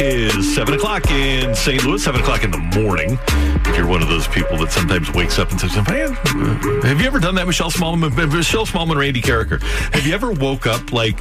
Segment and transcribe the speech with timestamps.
[0.00, 1.84] It is 7 o'clock in St.
[1.84, 3.18] Louis, 7 o'clock in the morning.
[3.66, 7.00] If you're one of those people that sometimes wakes up and says, Man, uh, have
[7.00, 8.14] you ever done that, Michelle Smallman?
[8.32, 9.60] Michelle Smallman, Randy Karraker.
[9.92, 11.18] Have you ever woke up like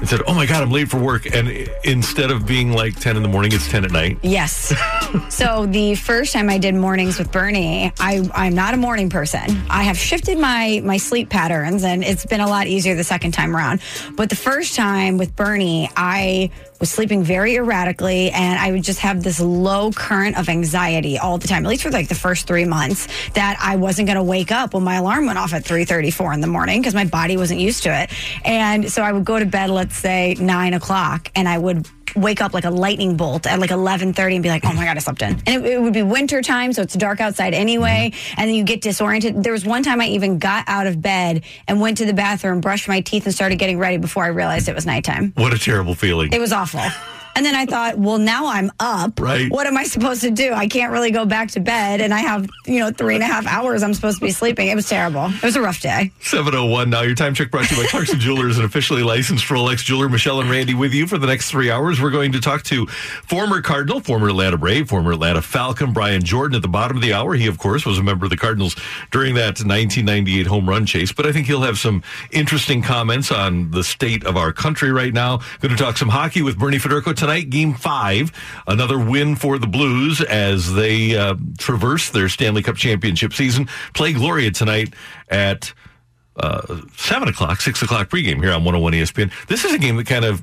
[0.00, 1.48] and said, "Oh my God, I'm late for work," and
[1.84, 4.18] instead of being like ten in the morning, it's ten at night.
[4.22, 4.72] Yes.
[5.28, 9.62] so the first time I did mornings with Bernie, I I'm not a morning person.
[9.68, 13.32] I have shifted my my sleep patterns, and it's been a lot easier the second
[13.32, 13.80] time around.
[14.16, 19.00] But the first time with Bernie, I was sleeping very erratically and I would just
[19.00, 22.46] have this low current of anxiety all the time, at least for like the first
[22.46, 25.62] three months, that I wasn't going to wake up when my alarm went off at
[25.62, 28.10] 3.34 in the morning because my body wasn't used to it.
[28.44, 32.40] And so I would go to bed, let's say nine o'clock, and I would wake
[32.40, 35.00] up like a lightning bolt at like 11.30 and be like oh my god i
[35.00, 35.40] slept in.
[35.46, 38.40] And it, it, would be winter time so it's dark outside anyway mm-hmm.
[38.40, 39.42] and then you get disoriented.
[39.42, 42.60] There was one time i even got out of bed and went to the bathroom
[42.60, 45.32] brushed my teeth and started getting ready before i realized it was nighttime.
[45.36, 46.32] What a terrible feeling.
[46.32, 46.80] It was awful
[47.36, 49.20] and then I thought, well, now I'm up.
[49.20, 49.50] Right.
[49.50, 50.52] What am I supposed to do?
[50.52, 53.26] I can't really go back to bed, and I have you know three and a
[53.26, 54.68] half hours I'm supposed to be sleeping.
[54.68, 55.26] It was terrible.
[55.26, 56.10] It was a rough day.
[56.20, 56.90] Seven oh one.
[56.90, 60.08] Now your time check brought to you by Clarkson Jewelers, an officially licensed Rolex jeweler.
[60.08, 62.00] Michelle and Randy with you for the next three hours.
[62.00, 66.56] We're going to talk to former Cardinal, former Atlanta Brave, former Atlanta Falcon, Brian Jordan.
[66.56, 68.76] At the bottom of the hour, he of course was a member of the Cardinals
[69.10, 71.12] during that 1998 home run chase.
[71.12, 72.02] But I think he'll have some
[72.32, 75.38] interesting comments on the state of our country right now.
[75.60, 77.29] Going to talk some hockey with Bernie Federko tonight.
[77.38, 78.32] Game five,
[78.66, 83.68] another win for the Blues as they uh, traverse their Stanley Cup championship season.
[83.94, 84.92] Play Gloria tonight
[85.28, 85.72] at
[86.36, 89.32] uh, seven o'clock, six o'clock pregame here on 101 ESPN.
[89.46, 90.42] This is a game that kind of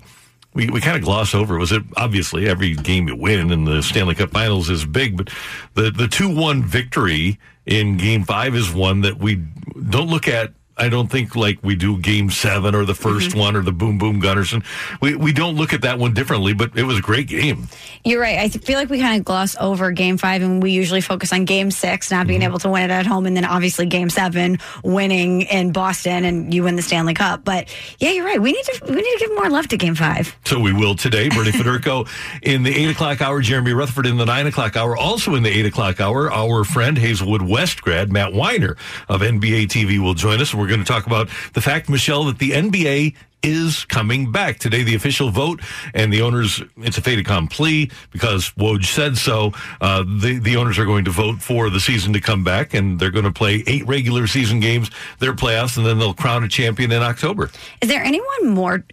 [0.54, 1.58] we, we kind of gloss over.
[1.58, 5.30] Was it obviously every game you win in the Stanley Cup Finals is big, but
[5.76, 10.54] the the two one victory in Game Five is one that we don't look at
[10.78, 13.40] I don't think like we do game seven or the 1st mm-hmm.
[13.40, 14.64] one or the boom boom Gunnarsson.
[15.02, 17.68] We we don't look at that one differently, but it was a great game.
[18.04, 18.38] You're right.
[18.38, 21.46] I feel like we kind of gloss over game five and we usually focus on
[21.46, 22.50] game six, not being mm-hmm.
[22.50, 26.54] able to win it at home, and then obviously game seven, winning in Boston and
[26.54, 27.44] you win the Stanley Cup.
[27.44, 28.42] But yeah, you're right.
[28.42, 30.36] We need to we need to give more love to game five.
[30.46, 31.30] So we will today.
[31.30, 32.08] Bernie Federko
[32.44, 34.96] in the eight o'clock hour, Jeremy Rutherford in the nine o'clock hour.
[34.96, 38.78] Also in the eight o'clock hour, our friend Hazelwood West grad Matt Weiner
[39.10, 40.54] of NBA TV will join us.
[40.54, 44.60] We're we're going to talk about the fact, Michelle, that the NBA is coming back.
[44.60, 45.62] Today, the official vote
[45.94, 49.54] and the owners, it's a fait accompli because Woj said so.
[49.80, 53.00] Uh, the, the owners are going to vote for the season to come back and
[53.00, 56.50] they're going to play eight regular season games, their playoffs, and then they'll crown a
[56.50, 57.50] champion in October.
[57.80, 58.84] Is there anyone more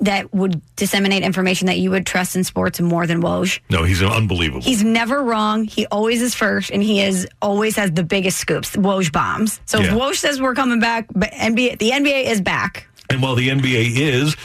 [0.00, 3.60] that would disseminate information that you would trust in sports more than Woj.
[3.70, 4.62] No, he's unbelievable.
[4.62, 5.64] He's never wrong.
[5.64, 8.76] He always is first, and he is always has the biggest scoops.
[8.76, 9.60] Woj bombs.
[9.66, 9.86] So yeah.
[9.86, 12.86] if Woj says we're coming back, but NBA, the NBA is back.
[13.10, 14.36] And while the NBA is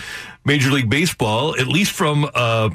[0.46, 2.70] Major League Baseball, at least from uh,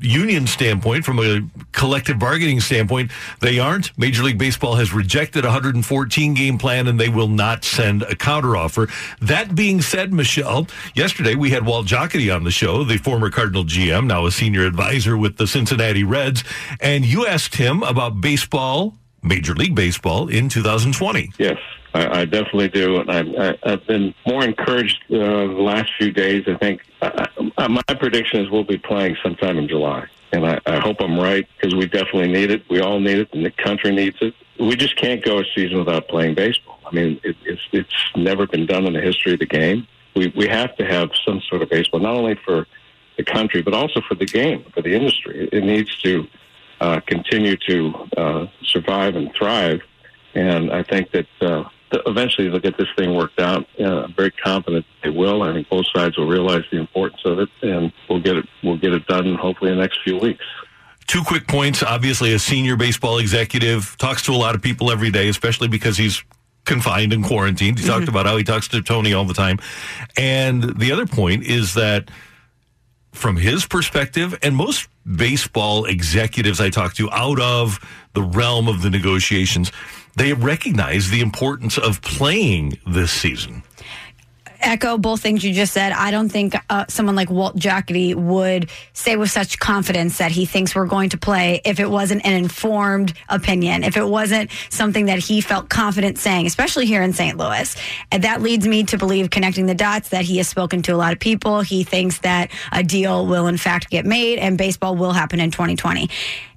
[0.00, 3.96] union standpoint, from a collective bargaining standpoint, they aren't.
[3.98, 8.14] Major League Baseball has rejected a 114 game plan and they will not send a
[8.14, 8.90] counteroffer.
[9.20, 13.64] That being said, Michelle, yesterday we had Walt Jocketty on the show, the former Cardinal
[13.64, 16.44] GM, now a senior advisor with the Cincinnati Reds,
[16.80, 21.32] and you asked him about baseball, Major League Baseball in 2020.
[21.38, 21.58] Yes.
[21.92, 26.44] I, definitely do, and I, I, have been more encouraged uh, the last few days.
[26.46, 27.28] I think I,
[27.60, 31.18] I, my prediction is we'll be playing sometime in July, and I, I hope I'm
[31.18, 32.62] right because we definitely need it.
[32.70, 34.34] We all need it, and the country needs it.
[34.58, 36.78] We just can't go a season without playing baseball.
[36.86, 39.86] I mean, it, it's it's never been done in the history of the game.
[40.16, 42.66] We we have to have some sort of baseball, not only for
[43.16, 45.44] the country but also for the game, for the industry.
[45.44, 46.26] It, it needs to
[46.80, 49.82] uh, continue to uh, survive and thrive.
[50.34, 51.64] And I think that uh,
[52.06, 53.66] eventually they'll get this thing worked out.
[53.78, 55.42] Uh, I'm very confident they will.
[55.42, 58.46] I think both sides will realize the importance of it, and we'll get it.
[58.62, 60.44] We'll get it done hopefully in the next few weeks.
[61.06, 61.82] Two quick points.
[61.82, 65.96] Obviously, a senior baseball executive talks to a lot of people every day, especially because
[65.96, 66.22] he's
[66.64, 67.78] confined and quarantined.
[67.78, 69.58] He talked about how he talks to Tony all the time.
[70.16, 72.10] And the other point is that
[73.12, 77.80] from his perspective, and most baseball executives I talk to out of
[78.14, 79.72] the realm of the negotiations,
[80.16, 83.62] they recognize the importance of playing this season.
[84.60, 85.92] echo both things you just said.
[85.92, 90.46] I don't think uh, someone like Walt Jocketty would say with such confidence that he
[90.46, 95.06] thinks we're going to play if it wasn't an informed opinion, if it wasn't something
[95.06, 97.36] that he felt confident saying, especially here in St.
[97.36, 97.74] Louis.
[98.12, 100.96] And that leads me to believe, connecting the dots, that he has spoken to a
[100.96, 101.62] lot of people.
[101.62, 105.50] He thinks that a deal will, in fact, get made and baseball will happen in
[105.50, 106.10] 2020.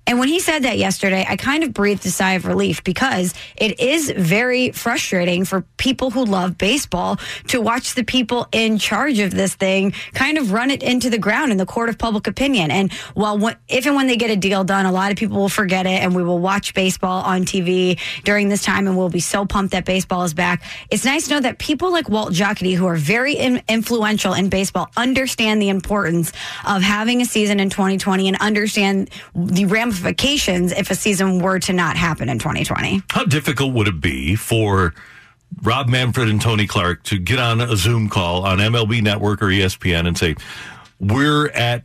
[0.05, 3.33] And when he said that yesterday, I kind of breathed a sigh of relief because
[3.55, 9.19] it is very frustrating for people who love baseball to watch the people in charge
[9.19, 12.27] of this thing kind of run it into the ground in the court of public
[12.27, 12.69] opinion.
[12.69, 15.49] And while if and when they get a deal done, a lot of people will
[15.49, 19.21] forget it and we will watch baseball on TV during this time and we'll be
[19.21, 20.63] so pumped that baseball is back.
[20.91, 24.49] It's nice to know that people like Walt Jocketty, who are very in, influential in
[24.49, 26.33] baseball, understand the importance
[26.65, 29.92] of having a season in 2020 and understand the ramifications
[30.71, 33.03] if a season were to not happen in 2020.
[33.09, 34.93] How difficult would it be for
[35.61, 39.47] Rob Manfred and Tony Clark to get on a Zoom call on MLB Network or
[39.47, 40.35] ESPN and say,
[40.99, 41.83] We're at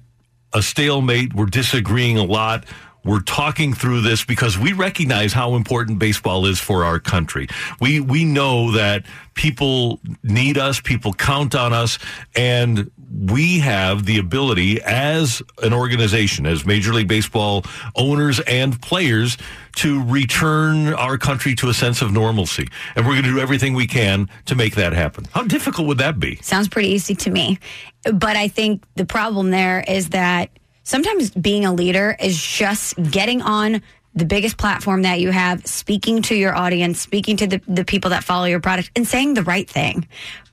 [0.52, 2.64] a stalemate, we're disagreeing a lot.
[3.04, 7.46] We're talking through this because we recognize how important baseball is for our country.
[7.80, 11.98] We we know that people need us, people count on us,
[12.34, 17.64] and we have the ability as an organization, as Major League Baseball
[17.96, 19.36] owners and players,
[19.76, 22.68] to return our country to a sense of normalcy.
[22.96, 25.26] And we're going to do everything we can to make that happen.
[25.32, 26.36] How difficult would that be?
[26.42, 27.58] Sounds pretty easy to me.
[28.04, 30.50] But I think the problem there is that
[30.82, 33.82] sometimes being a leader is just getting on
[34.14, 38.10] the biggest platform that you have, speaking to your audience, speaking to the, the people
[38.10, 40.08] that follow your product, and saying the right thing.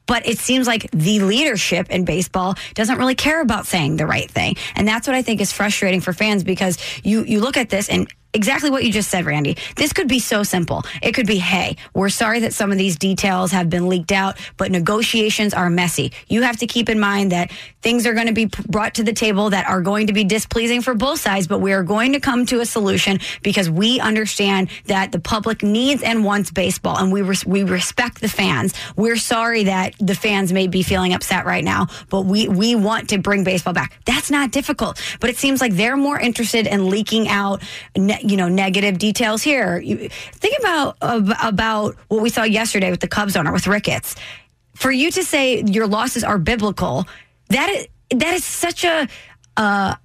[0.06, 4.30] But it seems like the leadership in baseball doesn't really care about saying the right
[4.30, 4.56] thing.
[4.76, 7.90] And that's what I think is frustrating for fans because you, you look at this
[7.90, 9.58] and exactly what you just said, Randy.
[9.76, 10.84] This could be so simple.
[11.02, 14.38] It could be, hey, we're sorry that some of these details have been leaked out,
[14.58, 16.12] but negotiations are messy.
[16.28, 17.52] You have to keep in mind that
[17.82, 20.82] things are going to be brought to the table that are going to be displeasing
[20.82, 24.70] for both sides, but we are going to come to a solution because we understand
[24.86, 28.74] that the public needs and wants baseball, and we res- we respect the fans.
[28.96, 33.10] We're sorry that the fans may be feeling upset right now, but we we want
[33.10, 33.98] to bring baseball back.
[34.06, 37.62] That's not difficult, but it seems like they're more interested in leaking out.
[37.96, 39.78] Ne- you know negative details here.
[39.80, 44.16] You, think about about what we saw yesterday with the Cubs owner with Ricketts.
[44.76, 47.06] For you to say your losses are biblical,
[47.50, 49.08] that is that is such a
[49.58, 49.98] a,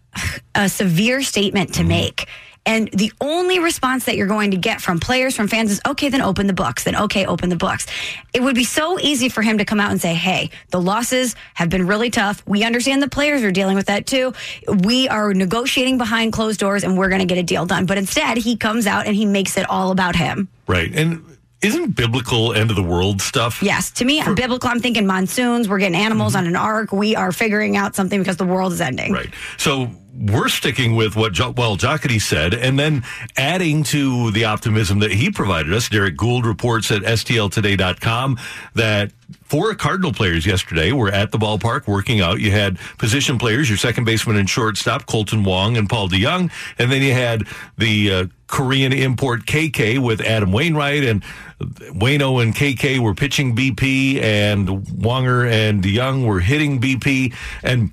[0.54, 1.88] a severe statement to mm-hmm.
[1.88, 2.26] make.
[2.66, 6.08] And the only response that you're going to get from players, from fans is, okay,
[6.08, 6.84] then open the books.
[6.84, 7.86] Then, okay, open the books.
[8.34, 11.34] It would be so easy for him to come out and say, hey, the losses
[11.54, 12.42] have been really tough.
[12.46, 14.34] We understand the players are dealing with that too.
[14.68, 17.86] We are negotiating behind closed doors and we're going to get a deal done.
[17.86, 20.48] But instead, he comes out and he makes it all about him.
[20.66, 20.94] Right.
[20.94, 21.24] And
[21.62, 23.62] isn't biblical end of the world stuff?
[23.62, 23.90] Yes.
[23.92, 25.68] To me, For, biblical, I'm thinking monsoons.
[25.68, 26.42] We're getting animals mm-hmm.
[26.42, 26.92] on an ark.
[26.92, 29.12] We are figuring out something because the world is ending.
[29.12, 29.30] Right.
[29.58, 29.90] So
[30.20, 33.04] we're sticking with what Walt Jocketty said, and then
[33.36, 35.88] adding to the optimism that he provided us.
[35.88, 38.38] Derek Goold reports at STLtoday.com
[38.74, 39.12] that
[39.44, 42.40] four Cardinal players yesterday were at the ballpark working out.
[42.40, 46.92] You had position players, your second baseman and shortstop, Kolten Wong and Paul DeJong, and
[46.92, 47.46] then you had
[47.78, 51.22] the uh, Korean import KK with Adam Wainwright, and
[51.60, 57.92] Wayno and KK were pitching BP, and Wonger and Young were hitting BP, and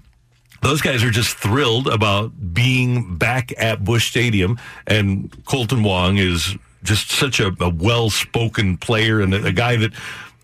[0.61, 4.59] those guys are just thrilled about being back at Busch Stadium.
[4.87, 9.75] And Kolten Wong is just such a, a well spoken player and a, a, guy
[9.75, 9.91] that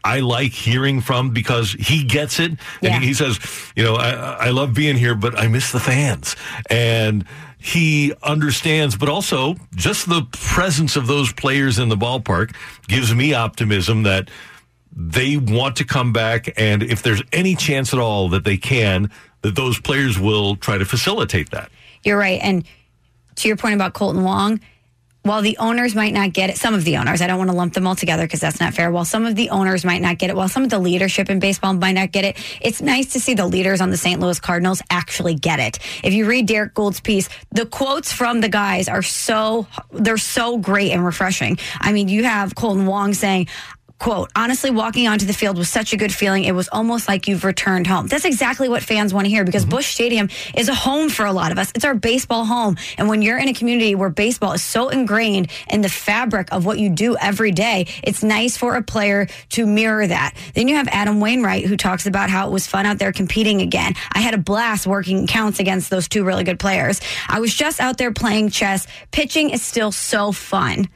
[0.03, 2.51] I like hearing from because he gets it.
[2.51, 3.00] And yeah.
[3.00, 3.39] he, he, says,
[3.75, 6.36] you know, I, I love being here, but I miss the fans.
[6.70, 7.25] And
[7.63, 12.53] he understands, but also just the presence of those players in the ballpark
[12.89, 14.29] gives me optimism that
[14.93, 16.53] they want to come back.
[16.60, 19.10] And if there's any chance at all that they can,
[19.43, 21.72] that those players will try to facilitate that.
[22.03, 22.41] You're right.
[22.43, 22.65] And
[23.36, 24.60] to your point about Kolten Wong,
[25.24, 27.56] while the owners might not get it, some of the owners, I don't want to
[27.56, 28.92] lump them all together because that's not fair.
[28.92, 31.39] While some of the owners might not get it, while some of the leadership in
[31.39, 34.20] baseball might not get it, it's nice to see the leaders on the St.
[34.20, 35.80] Louis Cardinals actually get it.
[36.03, 40.58] If you read Derek Goold's piece, the quotes from the guys are so, they're so
[40.58, 41.58] great and refreshing.
[41.80, 43.48] I mean, you have Kolten Wong saying,
[44.03, 46.43] quote, honestly, walking onto the field was such a good feeling.
[46.43, 48.07] It was almost like you've returned home.
[48.07, 49.77] That's exactly what fans want to hear because mm-hmm.
[49.77, 51.72] Busch Stadium is a home for a lot of us.
[51.74, 52.75] It's our baseball home.
[52.98, 56.65] And when you're in a community where baseball is so ingrained in the fabric of
[56.65, 60.36] what you do every day, it's nice for a player to mirror that.
[60.53, 63.62] Then you have Adam Wainwright who talks about how it was fun out there competing
[63.62, 63.93] again.
[64.12, 67.00] I had a blast working counts against those two really good players.
[67.29, 68.86] I was just out there playing chess.
[69.12, 70.89] Pitching is still so fun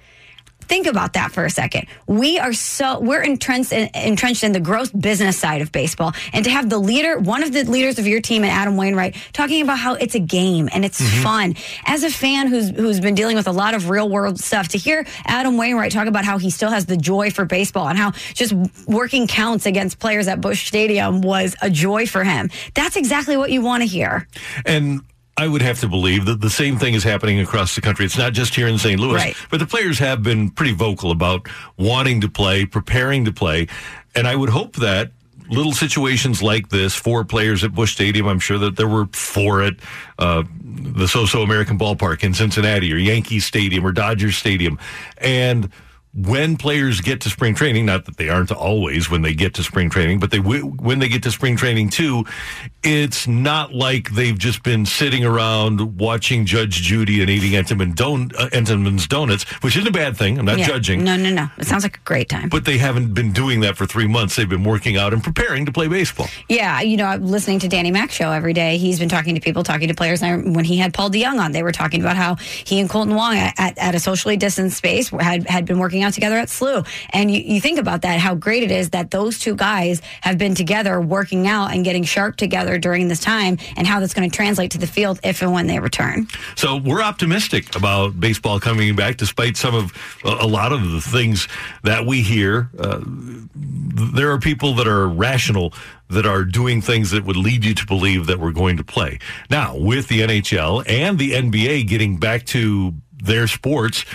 [0.67, 1.87] think about that for a second.
[2.05, 6.43] We are so we're entrenched in, entrenched in the gross business side of baseball, and
[6.45, 9.61] to have the leader, one of the leaders of your team, and Adam Wainwright, talking
[9.61, 11.23] about how it's a game and it's Mm-hmm.
[11.23, 11.55] fun.
[11.85, 14.77] As a fan who's who's been dealing with a lot of real world stuff, to
[14.77, 18.11] hear Adam Wainwright talk about how he still has the joy for baseball and how
[18.33, 18.53] just
[18.87, 22.49] working counts against players at Busch Stadium was a joy for him.
[22.73, 24.27] That's exactly what you want to hear.
[24.65, 25.01] And
[25.37, 28.05] I would have to believe that the same thing is happening across the country.
[28.05, 28.99] It's not just here in St.
[28.99, 29.35] Louis, Right.
[29.51, 33.67] but the players have been pretty vocal about wanting to play, preparing to play.
[34.15, 35.11] And I would hope that
[35.49, 39.61] little situations like this for players at Busch Stadium, I'm sure that there were four
[39.61, 39.75] at
[40.17, 44.79] uh, the So-So American Ballpark in Cincinnati or Yankee Stadium or Dodger Stadium.
[45.19, 45.69] And
[46.17, 49.63] when players get to spring training, not that they aren't always when they get to
[49.63, 52.25] spring training, but they when they get to spring training too,
[52.83, 58.31] it's not like they've just been sitting around watching Judge Judy and eating Entenmann don-
[58.37, 60.39] uh, Entenmann's donuts, which isn't a bad thing.
[60.39, 60.67] I'm not Yeah.
[60.67, 61.03] judging.
[61.03, 61.49] No, no, no.
[61.57, 62.49] It sounds like a great time.
[62.49, 64.35] But they haven't been doing that for three months.
[64.35, 66.27] They've been working out and preparing to play baseball.
[66.49, 68.77] Yeah, you know, I'm listening to Danny Mac show every day.
[68.77, 70.23] He's been talking to people, talking to players.
[70.23, 73.13] And when he had Paul DeJong on, they were talking about how he and Kolten
[73.15, 76.47] Wong at, at, at a socially distanced space had had been working out together at
[76.47, 76.87] SLU.
[77.11, 80.37] And you, you think about that, how great it is that those two guys have
[80.37, 84.29] been together working out and getting sharp together during this time, and how that's going
[84.29, 86.27] to translate to the field if and when they return.
[86.55, 89.91] So we're optimistic about baseball coming back, despite some of
[90.23, 91.47] a a lot of the things
[91.83, 92.69] that we hear.
[92.79, 95.73] Uh, there are people that are rational
[96.09, 99.19] that are doing things that would lead you to believe that we're going to play.
[99.49, 104.05] Now, with the NHL and the NBA getting back to their sports,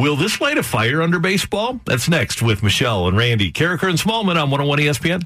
[0.00, 1.78] will this light a fire under baseball?
[1.84, 5.24] That's next with Michelle and Randy Karraker and Smallman on 101 ESPN.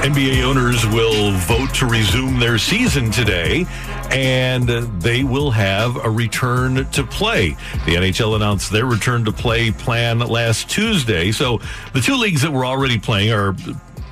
[0.00, 3.66] NBA owners will vote to resume their season today,
[4.10, 4.68] and
[5.00, 7.50] they will have a return to play.
[7.84, 11.32] The NHL announced their return to play plan last Tuesday.
[11.32, 11.60] So
[11.92, 13.54] the two leagues that were already playing are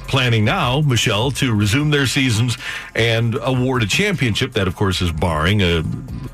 [0.09, 2.59] planning now, Michelle, to resume their seasons
[2.95, 4.53] and award a championship.
[4.53, 5.79] That, of course, is barring a,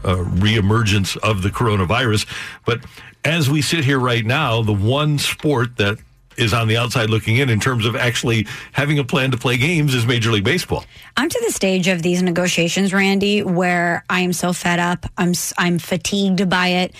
[0.05, 2.27] a reemergence of the coronavirus.
[2.65, 2.81] But
[3.25, 5.99] as we sit here right now, the one sport that
[6.37, 9.57] is on the outside looking in in terms of actually having a plan to play
[9.57, 10.85] games is Major League Baseball.
[11.17, 15.07] I'm to the stage of these negotiations, Randy, where I am so fed up.
[15.17, 16.95] I'm I'm fatigued by it.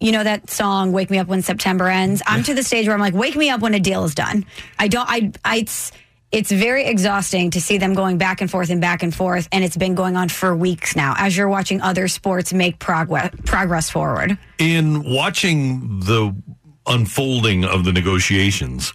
[0.00, 2.94] You know that song "Wake Me Up When September Ends." I'm to the stage where
[2.94, 4.44] I'm like, "Wake me up when a deal is done."
[4.78, 5.08] I don't.
[5.08, 5.32] I.
[5.44, 5.92] I it's,
[6.34, 9.62] it's very exhausting to see them going back and forth and back and forth, and
[9.62, 11.14] it's been going on for weeks now.
[11.16, 14.36] As you're watching other sports make progress progress forward.
[14.58, 16.34] In watching the
[16.86, 18.92] unfolding of the negotiations,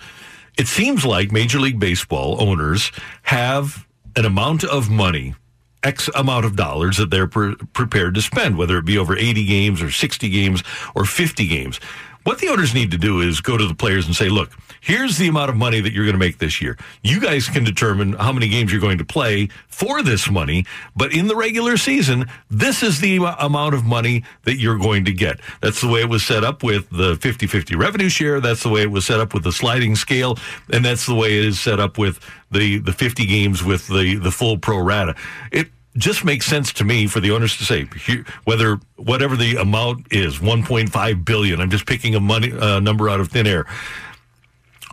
[0.58, 2.92] it seems like Major League Baseball owners
[3.24, 5.34] have an amount of money,
[5.82, 9.46] X amount of dollars that they're pre- prepared to spend, whether it be over 80
[9.46, 10.62] games or 60 games
[10.94, 11.80] or 50 games.
[12.24, 15.18] What the owners need to do is go to the players and say, look, here's
[15.18, 16.78] the amount of money that you're going to make this year.
[17.02, 21.14] You guys can determine how many games you're going to play for this money, but
[21.14, 25.40] in the regular season, this is the amount of money that you're going to get.
[25.62, 28.42] That's the way it was set up with the 50 50 revenue share.
[28.42, 30.38] That's the way it was set up with the sliding scale.
[30.72, 32.20] And that's the way it is set up with
[32.52, 35.16] the, the 50 games with the, the full pro rata.
[35.52, 37.86] It, just makes sense to me for the owners to say
[38.44, 43.20] whether whatever the amount is 1.5 billion i'm just picking a money uh, number out
[43.20, 43.66] of thin air.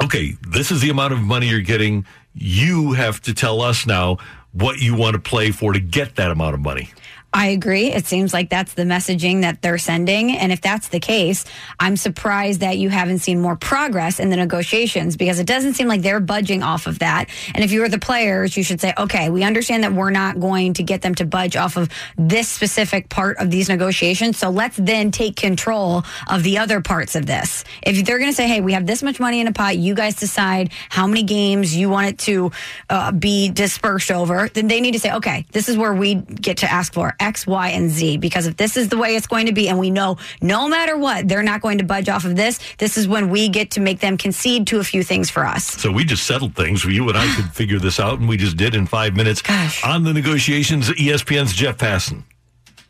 [0.02, 2.06] Okay this is the amount of money you're getting.
[2.34, 4.18] You have to tell us now
[4.52, 6.90] what you want to play for to get that amount of money
[7.36, 7.92] I agree.
[7.92, 10.32] It seems like that's the messaging that they're sending.
[10.32, 11.44] And if that's the case,
[11.78, 15.86] I'm surprised that you haven't seen more progress in the negotiations because it doesn't seem
[15.86, 17.28] like they're budging off of that.
[17.54, 20.40] And if you were the players, you should say, okay, we understand that we're not
[20.40, 24.38] going to get them to budge off of this specific part of these negotiations.
[24.38, 27.64] So let's then take control of the other parts of this.
[27.82, 29.94] If they're going to say, hey, we have this much money in a pot, you
[29.94, 32.50] guys decide how many games you want it to
[32.88, 36.56] uh, be dispersed over, then they need to say, okay, this is where we get
[36.58, 38.18] to ask for X, Y, and Z.
[38.18, 40.96] Because if this is the way it's going to be, and we know no matter
[40.96, 43.80] what, they're not going to budge off of this, this is when we get to
[43.80, 45.64] make them concede to a few things for us.
[45.64, 46.84] So we just settled things.
[46.84, 49.42] You and I could figure this out, and we just did in five minutes.
[49.42, 49.82] Gosh.
[49.84, 52.22] On the negotiations, ESPN's Jeff Passan.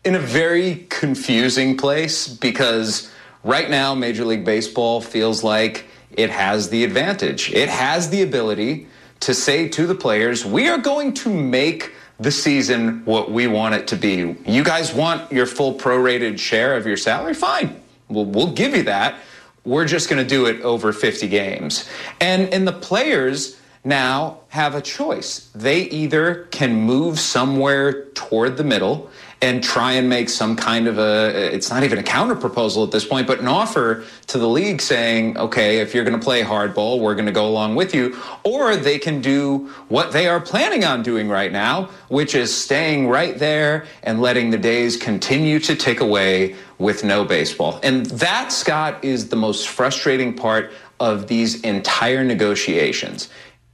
[0.04, 3.10] in a very confusing place because
[3.42, 7.52] right now Major League Baseball feels like it has the advantage.
[7.52, 8.86] It has the ability
[9.20, 13.74] to say to the players, we are going to make the season what we want
[13.74, 14.36] it to be.
[14.46, 17.34] You guys want your full prorated share of your salary?
[17.34, 17.80] Fine.
[18.08, 19.16] We'll, we'll give you that.
[19.64, 21.88] We're just going to do it over 50 games.
[22.20, 25.50] And, and the players now have a choice.
[25.54, 29.10] They either can move somewhere toward the middle
[29.42, 32.90] and try and make some kind of a it's not even a counter proposal at
[32.90, 36.42] this point but an offer to the league saying okay if you're going to play
[36.42, 38.16] hardball we're going to go along with you.
[38.44, 43.08] Or they can do what they are planning on doing right now which is staying
[43.08, 47.80] right there and letting the days continue to tick away with no baseball.
[47.82, 53.28] And that Scott is the most frustrating part of these entire negotiations.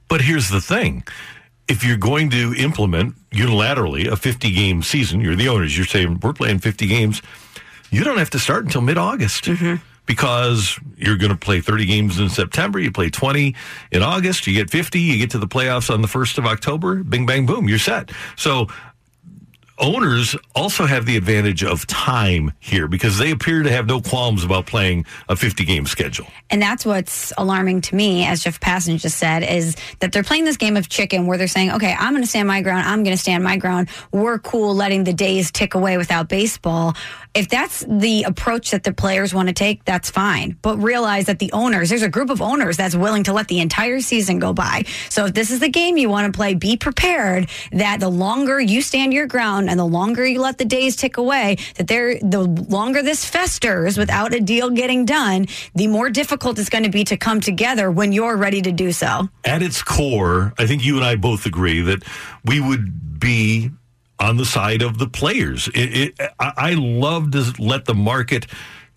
[0.07, 1.03] But here's the thing.
[1.67, 6.19] If you're going to implement unilaterally a 50 game season, you're the owners, you're saying
[6.21, 7.21] we're playing 50 games,
[7.89, 9.45] you don't have to start until mid August.
[9.45, 9.75] Mm-hmm.
[10.05, 13.55] Because you're going to play 30 games in September, you play 20
[13.93, 17.05] in August, you get 50, you get to the playoffs on the 1st of October,
[17.05, 18.11] bing, bang, boom, you're set.
[18.35, 18.67] So
[19.79, 24.43] owners also have the advantage of time here because they appear to have no qualms
[24.43, 26.27] about playing a 50 game schedule.
[26.49, 30.45] And that's what's alarming to me, as Jeff Passan just said, is that they're playing
[30.45, 32.87] this game of chicken where they're saying, okay, I'm going to stand my ground.
[32.87, 33.89] I'm going to stand my ground.
[34.11, 36.95] We're cool letting the days tick away without baseball.
[37.33, 40.55] If that's the approach that the players want to take, that's fine.
[40.61, 43.59] But realize that the owners, there's a group of owners that's willing to let the
[43.59, 44.83] entire season go by.
[45.09, 48.59] So if this is the game you want to play, be prepared that the longer
[48.59, 52.19] you stand your ground and the longer you let the days tick away, that there,
[52.19, 56.91] the longer this festers without a deal getting done, the more difficult it's going to
[56.91, 59.27] be to come together when you're ready to do so.
[59.43, 62.03] at its core, I think you and I both agree that
[62.45, 63.71] we would be
[64.19, 65.67] on the side of the players.
[65.69, 68.45] It, it, I, I love to let the market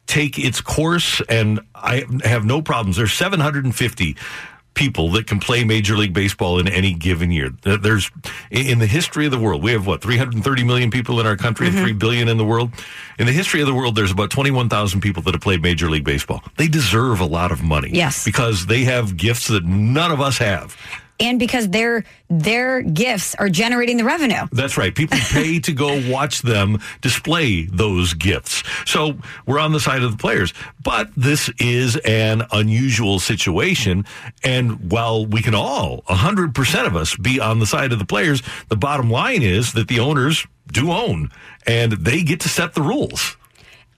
[0.07, 2.97] take its course, and I have no problems.
[2.97, 4.17] There's 750
[4.75, 7.51] people that can play Major League Baseball in any given year.
[7.63, 8.11] There's
[8.51, 11.67] in the history of the world, we have what 330 million people in our country,
[11.67, 11.85] and mm-hmm.
[11.87, 12.71] 3 billion in the world.
[13.19, 16.05] In the history of the world, there's about 21,000 people that have played Major League
[16.05, 16.45] Baseball.
[16.57, 18.25] They deserve a lot of money, Yes.
[18.25, 20.77] because they have gifts that none of us have.
[21.19, 24.47] And because their their gifts are generating the revenue.
[24.53, 24.95] That's right.
[24.95, 28.63] People pay to go watch them display those gifts.
[28.85, 30.53] So we're on the side of the players.
[30.83, 34.05] But this is an unusual situation.
[34.45, 38.43] And while we can all, 100% of us, be on the side of the players,
[38.69, 41.31] the bottom line is that the owners do own
[41.67, 43.37] and they get to set the rules.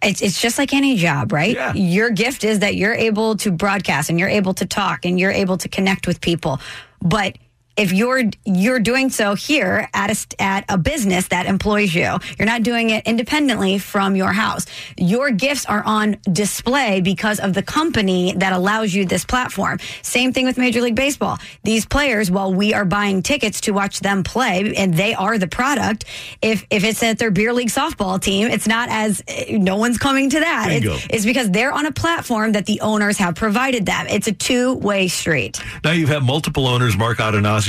[0.02, 1.54] It's, it's just like any job, right?
[1.54, 1.72] Yeah.
[1.74, 5.32] Your gift is that you're able to broadcast and you're able to talk and you're
[5.32, 6.60] able to connect with people.
[7.00, 7.38] But
[7.78, 12.46] if you're you're doing so here at a at a business that employs you, you're
[12.46, 14.66] not doing it independently from your house.
[14.96, 19.78] Your gifts are on display because of the company that allows you this platform.
[20.02, 21.38] Same thing with Major League Baseball.
[21.62, 25.46] These players, while we are buying tickets to watch them play, and they are the
[25.46, 26.04] product.
[26.42, 30.30] If if it's at their beer league softball team, it's not as no one's coming
[30.30, 30.72] to that.
[30.72, 34.06] It's, it's because they're on a platform that the owners have provided them.
[34.08, 35.60] It's a two way street.
[35.84, 37.20] Now you've had multiple owners, Mark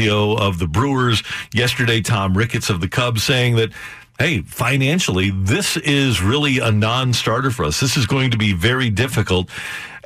[0.08, 3.72] Of the Brewers, yesterday Tom Ricketts of the Cubs saying that,
[4.18, 7.80] hey, financially, this is really a non-starter for us.
[7.80, 9.50] This is going to be very difficult.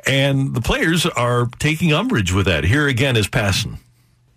[0.06, 2.64] And the players are taking umbrage with that.
[2.64, 3.78] Here again is Passan.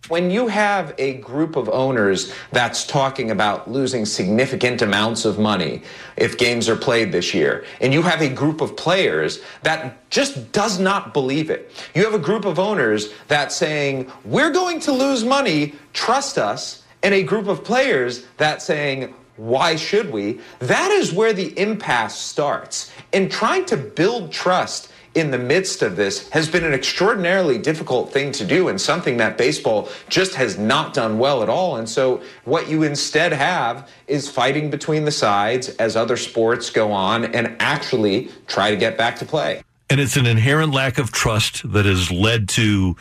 [0.10, 5.84] When you have a group of owners that's talking about losing significant amounts of money
[6.16, 10.54] if games are played this year, and you have a group of players that just
[10.54, 14.94] does not believe it, you have a group of owners that's saying, we're going to
[14.94, 20.40] lose money, trust us, and a group of players that's saying, why should we?
[20.60, 22.92] That is where the impasse starts.
[23.12, 28.14] And trying to build trust in the midst of this has been an extraordinarily difficult
[28.14, 31.78] thing to do and something that baseball just has not done well at all.
[31.78, 36.92] And so what you instead have is fighting between the sides as other sports go
[36.92, 39.64] on and actually try to get back to play.
[39.90, 42.96] And it's an inherent lack of trust that has led to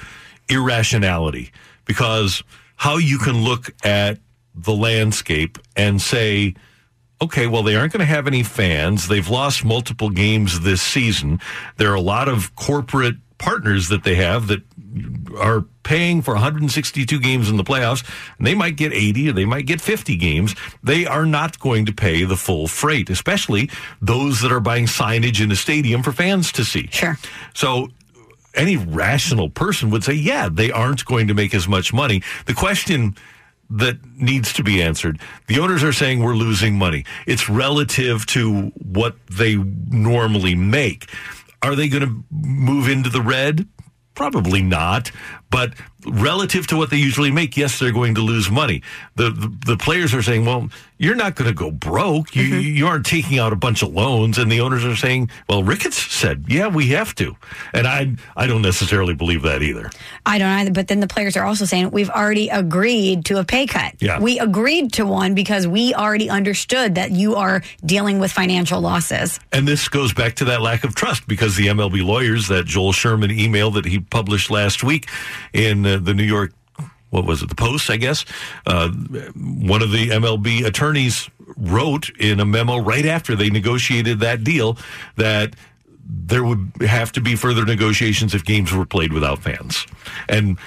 [0.48, 1.50] irrationality
[1.84, 2.42] because
[2.76, 4.18] how you can look at
[4.54, 6.54] the landscape and say,
[7.20, 9.08] okay, well, they aren't going to have any fans.
[9.08, 11.40] They've lost multiple games this season.
[11.76, 14.62] There are a lot of corporate partners that they have that
[15.38, 19.44] are paying for 162 games in the playoffs, and they might get 80 or they
[19.44, 20.54] might get 50 games.
[20.82, 25.42] They are not going to pay the full freight, especially those that are buying signage
[25.42, 26.88] in the stadium for fans to see.
[26.90, 27.18] Sure.
[27.54, 27.88] So
[28.54, 32.22] any rational person would say, yeah, they aren't going to make as much money.
[32.46, 33.16] The question
[33.70, 35.20] that needs to be answered.
[35.48, 37.04] The owners are saying we're losing money.
[37.26, 41.10] It's relative to what they normally make.
[41.62, 43.66] Are they going to move into the red?
[44.14, 45.10] Probably not.
[45.50, 48.82] But relative to what they usually make, yes, they're going to lose money.
[49.16, 52.34] The the, the players are saying, well, you're not going to go broke.
[52.34, 52.60] You mm-hmm.
[52.60, 55.98] you aren't taking out a bunch of loans, and the owners are saying, well, Ricketts
[55.98, 57.36] said, yeah, we have to,
[57.72, 59.90] and I I don't necessarily believe that either.
[60.24, 60.72] I don't either.
[60.72, 63.94] But then the players are also saying we've already agreed to a pay cut.
[64.00, 68.80] Yeah, we agreed to one because we already understood that you are dealing with financial
[68.80, 69.38] losses.
[69.52, 72.92] And this goes back to that lack of trust because the MLB lawyers that Joel
[72.92, 75.08] Sherman email that he published last week
[75.52, 76.52] in uh, the New York
[77.10, 78.24] what was it, the Post, I guess.
[78.66, 84.44] Uh, one of the MLB attorneys wrote in a memo right after they negotiated that
[84.44, 84.76] deal
[85.16, 85.54] that
[86.04, 89.86] there would have to be further negotiations if games were played without fans.
[90.28, 90.58] And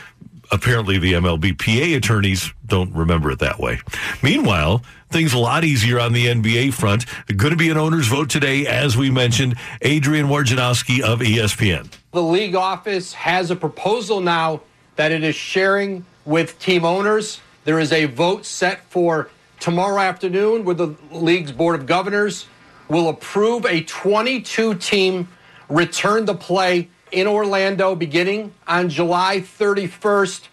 [0.52, 3.80] apparently the MLBPA attorneys don't remember it that way.
[4.22, 7.06] Meanwhile, things a lot easier on the NBA front.
[7.36, 9.56] Going to be an owner's vote today, as we mentioned.
[9.82, 11.90] Adrian Wojnarowski of ESPN.
[12.12, 14.62] The league office has a proposal now
[14.96, 17.42] that it is sharing with team owners.
[17.66, 19.30] There is a vote set for
[19.60, 22.46] tomorrow afternoon where the league's board of governors
[22.88, 25.28] will approve a 22 team
[25.70, 30.48] return to play in Orlando beginning on July 31st.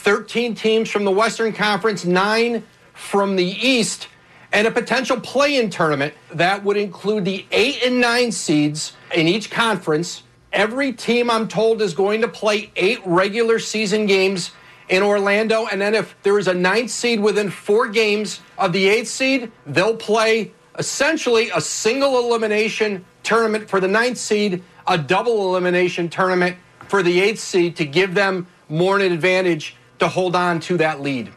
[0.00, 4.08] 13 teams from the Western Conference, nine from the East,
[4.52, 9.28] and a potential play in tournament that would include the eight and nine seeds in
[9.28, 14.50] each conference Every team, I'm told, is going to play eight regular season games
[14.88, 15.66] in Orlando.
[15.66, 19.52] And then if there is a ninth seed within four games of the eighth seed,
[19.66, 26.56] they'll play essentially a single elimination tournament for the ninth seed, a double elimination tournament
[26.88, 31.00] for the eighth seed to give them more an advantage to hold on to that
[31.00, 31.32] lead.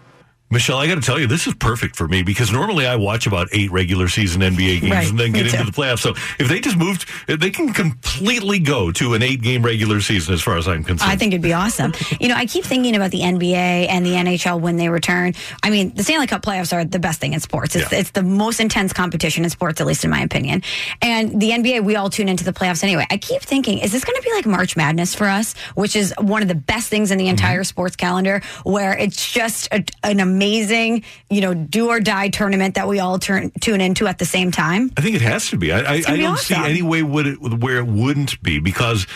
[0.53, 3.25] Michelle, I got to tell you, this is perfect for me because normally I watch
[3.25, 5.99] about eight regular season NBA games right, and then get into the playoffs.
[5.99, 10.33] So if they just moved, they can completely go to an eight game regular season
[10.33, 11.11] as far as I'm concerned.
[11.11, 11.93] I think it'd be awesome.
[12.19, 15.33] you know, I keep thinking about the NBA and the NHL when they return.
[15.63, 17.75] I mean, the Stanley Cup playoffs are the best thing in sports.
[17.75, 17.99] It's, yeah.
[17.99, 20.61] it's the most intense competition in sports, at least in my opinion.
[21.01, 23.07] And the NBA, we all tune into the playoffs anyway.
[23.09, 26.13] I keep thinking, is this going to be like March Madness for us, which is
[26.19, 27.63] one of the best things in the entire mm-hmm.
[27.63, 32.75] sports calendar, where it's just a, an amazing amazing, you know, do or die tournament
[32.75, 34.91] that we all turn tune into at the same time?
[34.97, 35.71] I think it has to be.
[35.71, 36.63] I, I, I don't awesome.
[36.63, 39.07] see any way would it, where it wouldn't be because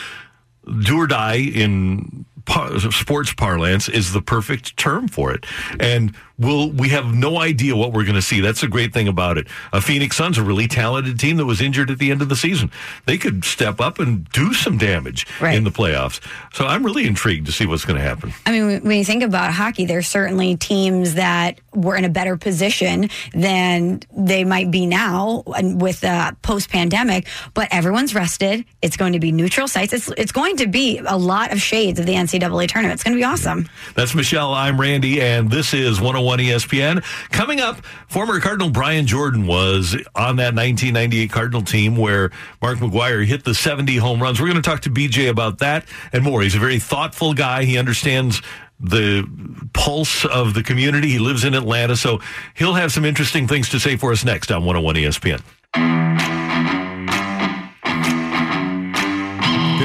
[0.83, 5.45] do or die in par- sports parlance is the perfect term for it.
[5.79, 8.41] And we'll, we have no idea what we're going to see.
[8.41, 9.47] That's the great thing about it.
[9.73, 12.35] A Phoenix Suns, a really talented team that was injured at the end of the
[12.35, 12.71] season.
[13.05, 15.55] They could step up and do some damage right.
[15.55, 16.21] in the playoffs.
[16.53, 18.33] So I'm really intrigued to see what's going to happen.
[18.45, 22.37] I mean, when you think about hockey, there's certainly teams that were in a better
[22.37, 28.65] position than they might be now with uh, post pandemic, but everyone's rested.
[28.81, 29.93] It's going to be neutral sites.
[29.93, 32.93] It's, it's going to be a lot of shades of the NCAA tournament.
[32.93, 33.69] It's going to be awesome.
[33.95, 34.53] That's Michelle.
[34.53, 37.03] I'm Randy, and this is 101 ESPN.
[37.31, 37.77] Coming up,
[38.09, 43.53] former Cardinal Brian Jordan was on that 1998 Cardinal team where Mark McGwire hit the
[43.55, 44.39] 70 home runs.
[44.39, 46.41] We're going to talk to BJ about that and more.
[46.41, 47.63] He's a very thoughtful guy.
[47.63, 48.41] He understands
[48.79, 49.27] the
[49.73, 51.09] pulse of the community.
[51.09, 52.19] He lives in Atlanta, so
[52.55, 55.41] he'll have some interesting things to say for us next on 101 ESPN.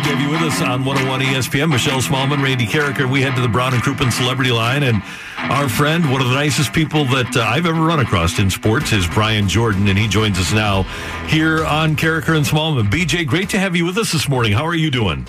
[0.03, 1.71] To have you with us on 101 ESPN.
[1.71, 3.09] Michelle Smallman, Randy Karraker.
[3.09, 5.01] We head to the Brown and Crouppen Celebrity Line, and
[5.39, 8.93] our friend, one of the nicest people that uh, I've ever run across in sports,
[8.93, 10.83] is Brian Jordan, and he joins us now
[11.29, 12.91] here on Karraker and Smallman.
[12.91, 14.51] BJ, great to have you with us this morning.
[14.51, 15.25] How are you doing?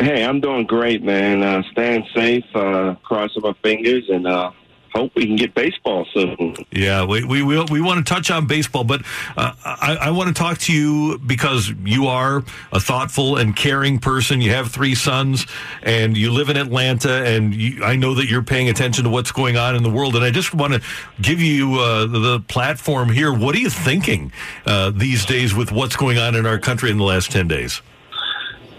[0.00, 1.44] Hey, I'm doing great, man.
[1.44, 4.50] Uh, staying safe, uh, crossing my fingers, and uh,
[4.92, 6.56] hope we can get baseball soon.
[6.70, 9.02] Yeah, we we we, we want to touch on baseball, but
[9.36, 13.98] uh, I, I want to talk to you because you are a thoughtful and caring
[13.98, 14.40] person.
[14.40, 15.46] You have three sons,
[15.82, 19.32] and you live in Atlanta, and you, I know that you're paying attention to what's
[19.32, 20.16] going on in the world.
[20.16, 20.82] And I just want to
[21.20, 23.32] give you uh, the platform here.
[23.32, 24.32] What are you thinking
[24.66, 27.82] uh, these days with what's going on in our country in the last ten days?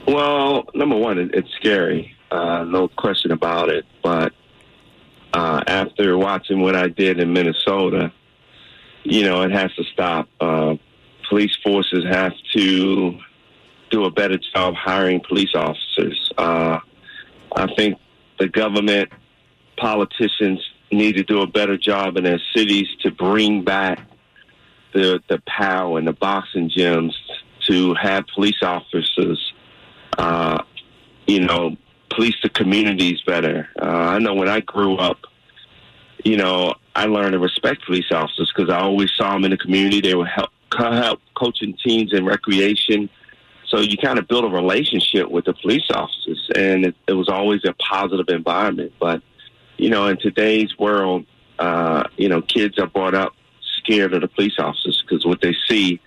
[0.08, 3.86] Well, number one, it, it's scary, uh, no question about it.
[4.02, 4.34] But
[5.34, 8.12] uh, after watching what I did in Minnesota,
[9.04, 10.28] you know, it has to stop.
[10.40, 10.76] Uh,
[11.30, 13.18] police forces have to
[13.90, 16.32] do a better job hiring police officers.
[16.38, 16.80] Uh,
[17.56, 17.98] I think
[18.40, 19.10] the government,
[19.78, 20.60] politicians
[20.92, 24.00] need to do a better job in their cities to bring back
[24.94, 27.14] the the power and the boxing gyms
[27.68, 29.54] to have police officers,
[30.18, 30.62] uh,
[31.28, 31.78] you know,
[32.14, 33.70] police the communities better.
[33.82, 35.18] Uh, I know when I grew up,
[36.24, 39.58] you know, I learned to respect police officers because I always saw them in the
[39.58, 40.02] community.
[40.02, 43.10] They would help, help coaching teams in recreation.
[43.68, 47.30] So you kind of build a relationship with the police officers, and it, it was
[47.30, 48.94] always a positive environment.
[49.00, 49.22] But
[49.78, 51.26] you know, in today's world,
[51.58, 53.34] uh, you know, kids are brought up
[53.78, 56.02] scared of the police officers because what they see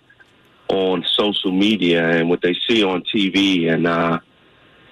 [0.69, 4.21] on social media and what they see on TV, and uh,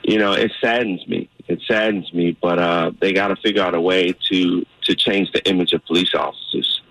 [0.03, 1.29] you know, it saddens me.
[1.49, 5.31] It saddens me, but uh, they got to figure out a way to to change
[5.33, 6.83] the image of police officers.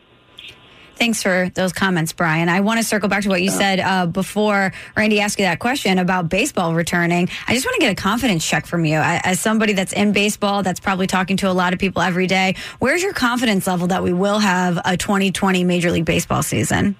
[1.02, 2.48] Thanks for those comments, Brian.
[2.48, 5.58] I want to circle back to what you said uh, before Randy asked you that
[5.58, 7.28] question about baseball returning.
[7.48, 9.00] I just want to get a confidence check from you.
[9.02, 12.54] As somebody that's in baseball, that's probably talking to a lot of people every day,
[12.78, 16.96] where's your confidence level that we will have a 2020 Major League Baseball season?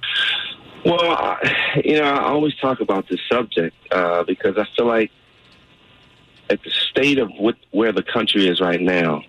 [0.84, 1.38] Well,
[1.86, 5.12] you know, I always talk about this subject uh, because I feel like
[6.52, 9.24] at the state of what, where the country is right now,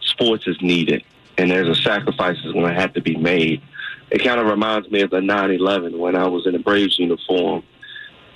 [0.00, 1.02] sports is needed,
[1.38, 3.62] and there's a sacrifice that's going to have to be made
[4.10, 7.62] it kind of reminds me of the 9/11 when I was in a Braves uniform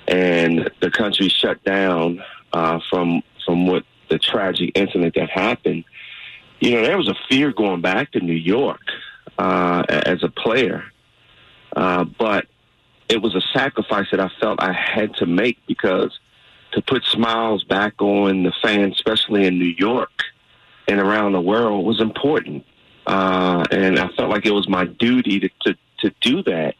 [0.08, 2.22] and the country shut down
[2.52, 5.84] uh, from from what the tragic incident that happened.
[6.60, 8.80] You know, there was a fear going back to New York
[9.38, 10.84] uh, as a player,
[11.74, 12.46] uh, but
[13.08, 16.18] it was a sacrifice that I felt I had to make because
[16.72, 20.22] to put smiles back on the fans, especially in New York
[20.88, 22.64] and around the world, was important
[23.06, 26.76] uh, and I felt like it was my duty to, to, to do that.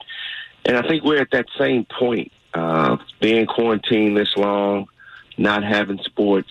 [0.64, 4.87] And I think we're at that same point, uh, being quarantined this long,
[5.38, 6.50] not having sports.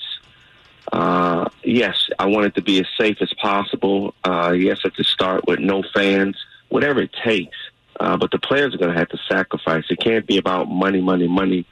[0.92, 4.16] Uh, yes, I want it to be as safe as possible.
[4.24, 6.36] Uh, yes, at the start with no fans,
[6.70, 7.58] whatever it takes.
[8.00, 9.84] Uh, but the players are going to have to sacrifice.
[9.90, 11.66] It can't be about money, money, money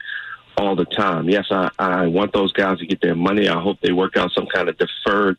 [0.58, 1.28] all the time.
[1.28, 3.48] Yes, I, I want those guys to get their money.
[3.48, 5.38] I hope they work out some kind of deferred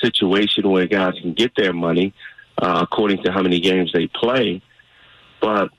[0.00, 2.12] situation where guys can get their money
[2.58, 4.60] uh, according to how many games they play.
[5.40, 5.70] But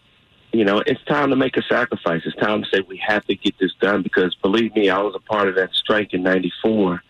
[0.54, 2.22] you know, it's time to make a sacrifice.
[2.26, 5.14] It's time to say we have to get this done because believe me, I was
[5.14, 7.04] a part of that strike in '94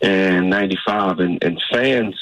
[0.00, 2.16] and '95, and, and fans,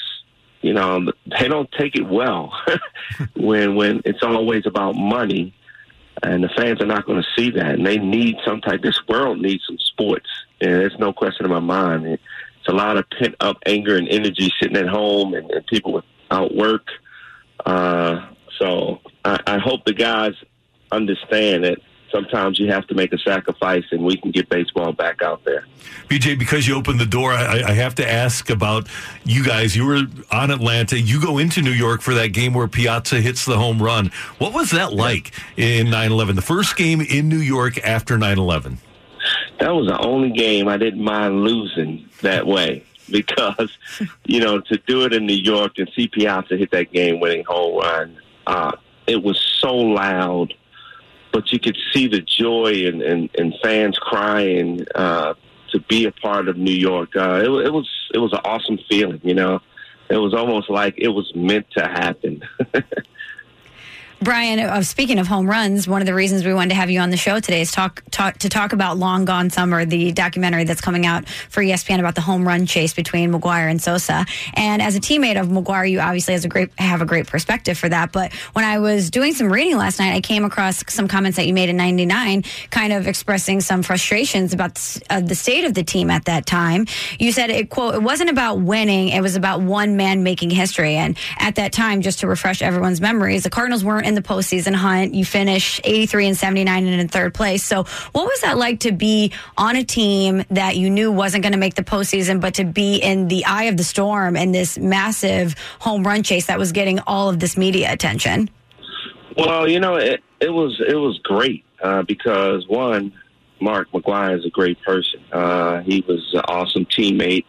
[0.63, 2.53] you know, they don't take it well
[3.37, 5.55] when when it's always about money.
[6.23, 8.83] And the fans are not going to see that, and they need some type.
[8.83, 10.29] This world needs some sports,
[10.61, 12.07] and there's no question in my mind.
[12.07, 15.93] It's a lot of pent up anger and energy sitting at home and, and people
[15.93, 16.87] without work.
[17.65, 20.33] Uh, so I, I hope the guys
[20.91, 21.79] understand that
[22.11, 25.67] sometimes you have to make a sacrifice and we can get baseball back out there.
[26.09, 28.89] BJ, because you opened the door, I, I, have to ask about
[29.25, 29.77] you guys.
[29.77, 30.99] You were on Atlanta.
[30.99, 34.11] You go into New York for that game where Piazza hits the home run.
[34.39, 36.37] What was that like in 9 11?
[36.37, 38.79] The first game in New York after 9 11?
[39.59, 43.71] that was the only game I didn't mind losing that way because,
[44.25, 47.45] you know, to do it in New York and see Piazza hit that game winning
[47.45, 48.73] home run, uh,
[49.07, 50.55] it was so loud,
[51.37, 55.35] but you could see the joy and, and, and fans crying uh,
[55.69, 57.15] to be a part of New York.
[57.15, 59.61] Uh, it, it was it was an awesome feeling, you know.
[60.09, 62.43] It was almost like it was meant to happen.
[64.23, 67.01] Brian, uh, speaking of home runs, one of the reasons we wanted to have you
[67.01, 70.65] on the show today is talk, talk to talk about Long Gone Summer, the documentary
[70.65, 74.25] that's coming out for ESPN about the home run chase between McGwire and Sosa.
[74.55, 77.77] And as a teammate of McGwire, you obviously has a great have a great perspective
[77.77, 78.11] for that.
[78.11, 81.47] But when I was doing some reading last night, I came across some comments that
[81.47, 85.85] you made in '99, kind of expressing some frustrations about uh, the state of the
[85.85, 86.87] team at that time.
[87.19, 90.95] You said it quote it wasn't about winning; it was about one man making history.
[90.95, 94.75] And at that time, just to refresh everyone's memories, the Cardinals weren't in the postseason
[94.75, 95.15] hunt.
[95.15, 97.63] You finish 83 and 79 and in third place.
[97.63, 101.53] So, what was that like to be on a team that you knew wasn't going
[101.53, 104.79] to make the postseason, but to be in the eye of the storm and this
[104.79, 108.51] massive home run chase that was getting all of this media attention?
[109.37, 113.13] Well, you know, it, it was it was great uh, because one,
[113.61, 115.21] Mark McGwire is a great person.
[115.33, 117.45] Uh, he was an awesome teammate,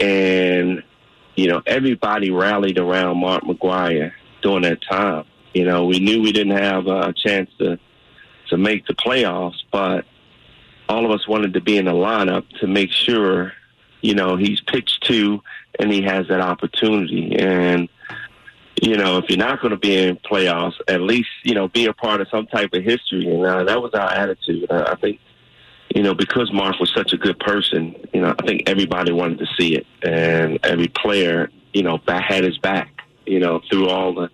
[0.00, 0.82] and
[1.36, 5.24] you know everybody rallied around Mark McGwire during that time.
[5.54, 7.78] You know, we knew we didn't have a chance to
[8.48, 10.04] to make the playoffs, but
[10.88, 13.52] all of us wanted to be in the lineup to make sure,
[14.02, 15.42] you know, he's pitched to
[15.78, 17.36] and he has that opportunity.
[17.36, 17.88] And
[18.82, 21.86] you know, if you're not going to be in playoffs, at least you know be
[21.86, 23.26] a part of some type of history.
[23.26, 24.70] And uh, that was our attitude.
[24.70, 25.20] I think,
[25.94, 29.38] you know, because Mark was such a good person, you know, I think everybody wanted
[29.38, 34.14] to see it, and every player, you know, had his back, you know, through all
[34.14, 34.30] the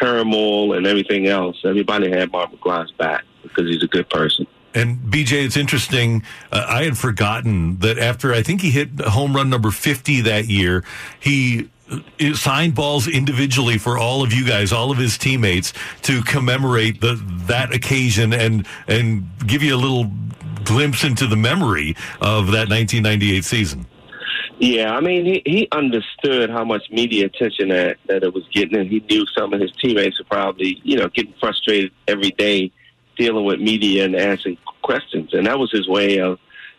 [0.00, 1.60] turmoil and everything else.
[1.64, 4.46] Everybody had Mark McGwire's back because he's a good person.
[4.74, 6.22] And BJ, it's interesting.
[6.50, 10.48] Uh, I had forgotten that after I think he hit home run number 50 that
[10.48, 10.84] year,
[11.20, 16.22] he uh, signed balls individually for all of you guys, all of his teammates to
[16.22, 20.10] commemorate the that occasion and and give you a little
[20.64, 23.86] glimpse into the memory of that 1998 season.
[24.62, 28.78] Yeah, I mean, he, he understood how much media attention that, that it was getting,
[28.78, 32.70] and he knew some of his teammates were probably, you know, getting frustrated every day
[33.16, 35.34] dealing with media and answering questions.
[35.34, 36.38] And that was his way of,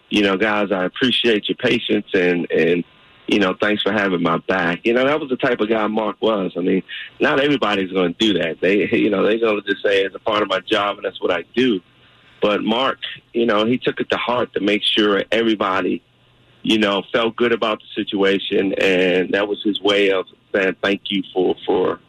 [0.10, 2.86] you know, guys, I appreciate your patience and, and,
[3.28, 4.86] you know, thanks for having my back.
[4.86, 6.54] You know, that was the type of guy Mark was.
[6.56, 6.84] I mean,
[7.20, 8.62] not everybody's going to do that.
[8.62, 11.06] They, you know, they're going to just say it's a part of my job and
[11.06, 11.82] that's what I do.
[12.42, 13.00] But Mark,
[13.34, 16.02] you know, he took it to heart to make sure everybody,
[16.64, 21.02] you know, felt good about the situation, and that was his way of saying thank
[21.10, 22.00] you for for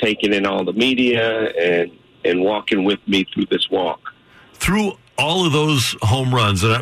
[0.00, 1.90] taking in all the media and
[2.24, 4.00] and walking with me through this walk.
[4.54, 6.80] Through all of those home runs, uh,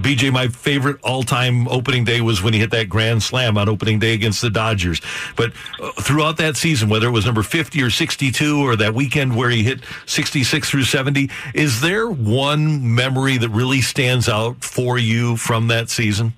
[0.00, 4.00] BJ, my favorite all-time opening day was when he hit that grand slam on opening
[4.00, 5.00] day against the Dodgers.
[5.36, 9.36] But uh, throughout that season, whether it was number 50 or 62 or that weekend
[9.36, 14.98] where he hit 66 through 70, is there one memory that really stands out for
[14.98, 16.34] you from that season?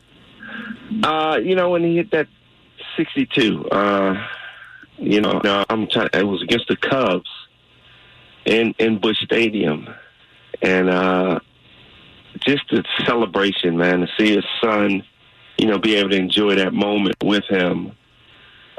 [1.03, 2.29] Uh, you know, when he hit that
[2.97, 4.27] 62, uh,
[4.97, 7.31] you know, I'm trying, it was against the Cubs
[8.45, 9.89] in in Busch Stadium,
[10.63, 11.39] and uh,
[12.41, 15.05] just the celebration, man, to see his son,
[15.57, 17.93] you know, be able to enjoy that moment with him.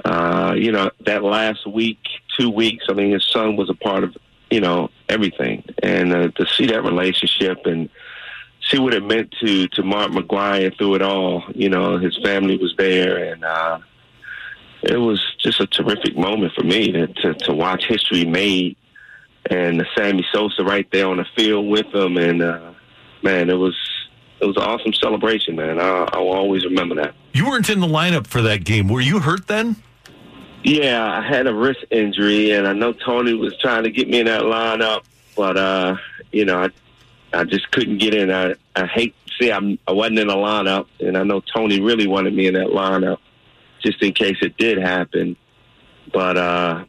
[0.04, 2.00] Uh, you know, that last week,
[2.38, 4.16] two weeks, I mean, his son was a part of,
[4.50, 7.90] you know, everything, and uh, to see that relationship and
[8.70, 11.44] see what it meant to to Mark McGwire through it all.
[11.54, 13.80] You know, his family was there, and uh,
[14.84, 18.76] it was just a terrific moment for me to, to to watch history made
[19.50, 22.72] and Sammy Sosa right there on the field with him, and uh,
[23.24, 23.76] man, it was
[24.40, 25.80] it was an awesome celebration, man.
[25.80, 27.14] I, I will always remember that.
[27.34, 28.88] You weren't in the lineup for that game.
[28.88, 29.76] Were you hurt then?
[30.64, 34.20] Yeah, I had a wrist injury, and I know Tony was trying to get me
[34.20, 35.04] in that lineup,
[35.36, 35.96] but uh,
[36.32, 36.70] you know, I
[37.34, 38.32] I just couldn't get in.
[38.32, 41.80] I I hate to see I'm, I wasn't in the lineup, and I know Tony
[41.80, 43.18] really wanted me in that lineup,
[43.84, 45.36] just in case it did happen.
[46.12, 46.86] But uh,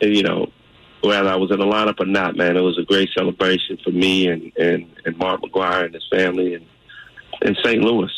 [0.00, 0.52] you know,
[1.02, 3.90] whether I was in the lineup or not, man, it was a great celebration for
[3.90, 6.66] me and, and, and Mark McGwire and his family in,
[7.42, 7.80] in St.
[7.82, 8.10] Louis.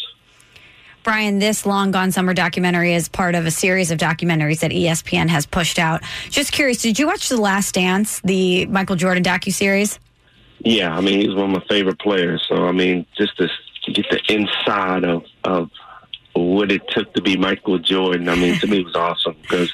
[1.05, 5.29] Brian, this Long Gone Summer documentary is part of a series of documentaries that ESPN
[5.29, 6.03] has pushed out.
[6.29, 9.98] Just curious, did you watch The Last Dance, the Michael Jordan docu-series?
[10.61, 12.44] Yeah, I mean, he's one of my favorite players.
[12.49, 13.49] So, I mean, just to
[13.92, 15.71] get the inside of, of
[16.35, 19.73] what it took to be Michael Jordan, I mean, to me, it was awesome because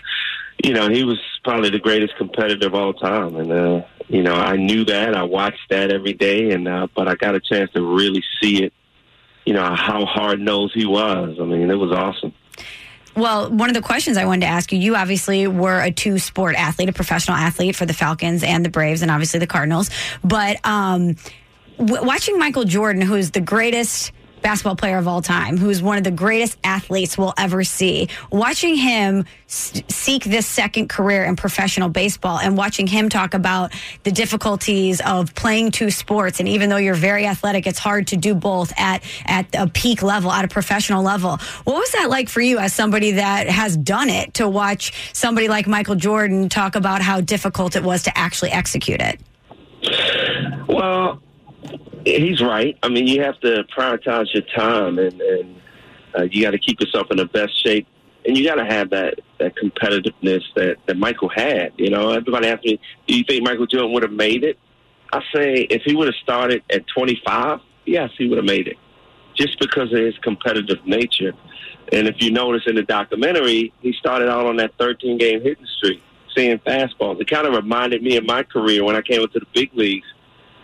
[0.63, 4.35] you know, he was probably the greatest competitor of all time, and uh, you know,
[4.35, 5.15] I knew that.
[5.15, 8.65] I watched that every day, and uh, but I got a chance to really see
[8.65, 8.73] it.
[9.45, 11.39] You know how hard nosed he was.
[11.41, 12.33] I mean, it was awesome.
[13.17, 16.19] Well, one of the questions I wanted to ask you, you obviously were a two
[16.19, 19.89] sport athlete, a professional athlete for the Falcons and the Braves, and obviously the Cardinals.
[20.25, 21.17] But um,
[21.79, 24.13] w- watching Michael Jordan, who's the greatest
[24.45, 28.09] basketball player of all time, who's one of the greatest athletes we'll ever see.
[28.31, 33.73] Watching him s- seek this second career in professional baseball and watching him talk about
[34.03, 36.41] the difficulties of playing two sports.
[36.41, 40.03] And even though you're very athletic, it's hard to do both at, at a peak
[40.03, 41.39] level, at a professional level.
[41.65, 45.49] What was that like for you as somebody that has done it to watch somebody
[45.49, 49.19] like Michael Jordan talk about how difficult it was to actually execute it?
[50.69, 51.23] Well,
[52.05, 52.77] he's right.
[52.83, 55.61] I mean, you have to prioritize your time, and, and
[56.17, 57.87] uh, you got to keep yourself in the best shape,
[58.25, 61.73] and you got to have that that competitiveness that that Michael had.
[61.77, 64.59] You know, everybody asked me, "Do you think Michael Jordan would have made it?"
[65.13, 68.77] I say, if he would have started at 25, yes, he would have made it,
[69.37, 71.33] just because of his competitive nature.
[71.93, 75.67] And if you notice in the documentary, he started out on that 13 game hitting
[75.77, 76.03] streak,
[76.35, 77.21] seeing fastballs.
[77.21, 80.07] It kind of reminded me of my career when I came into the big leagues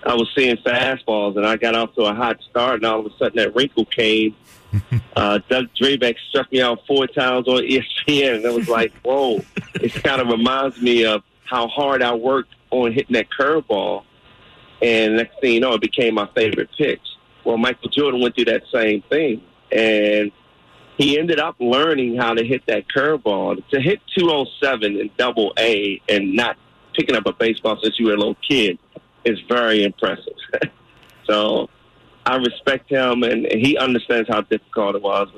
[0.05, 3.07] I was seeing fastballs, and I got off to a hot start, and all of
[3.07, 4.35] a sudden that wrinkle came.
[5.17, 9.41] uh, Doug Drabek struck me out four times on ESPN, and it was like, whoa!
[9.75, 14.05] it kind of reminds me of how hard I worked on hitting that curveball,
[14.81, 17.01] and next thing you know, it became my favorite pitch.
[17.45, 20.31] Well, Michael Jordan went through that same thing, and
[20.97, 23.67] he ended up learning how to hit that curveball.
[23.71, 26.57] To hit 207 in Double A and not
[26.95, 28.79] picking up a baseball since you were a little kid
[29.25, 30.35] is very impressive.
[31.25, 31.69] so,
[32.27, 35.29] I respect him, and he understands how difficult it was.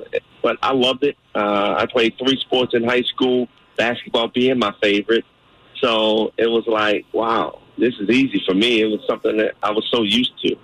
[0.41, 1.17] But, I loved it.
[1.33, 5.25] Uh, I played three sports in high school, basketball being my favorite.
[5.81, 8.81] So it was like, wow, this is easy for me.
[8.81, 10.55] It was something that I was so used to.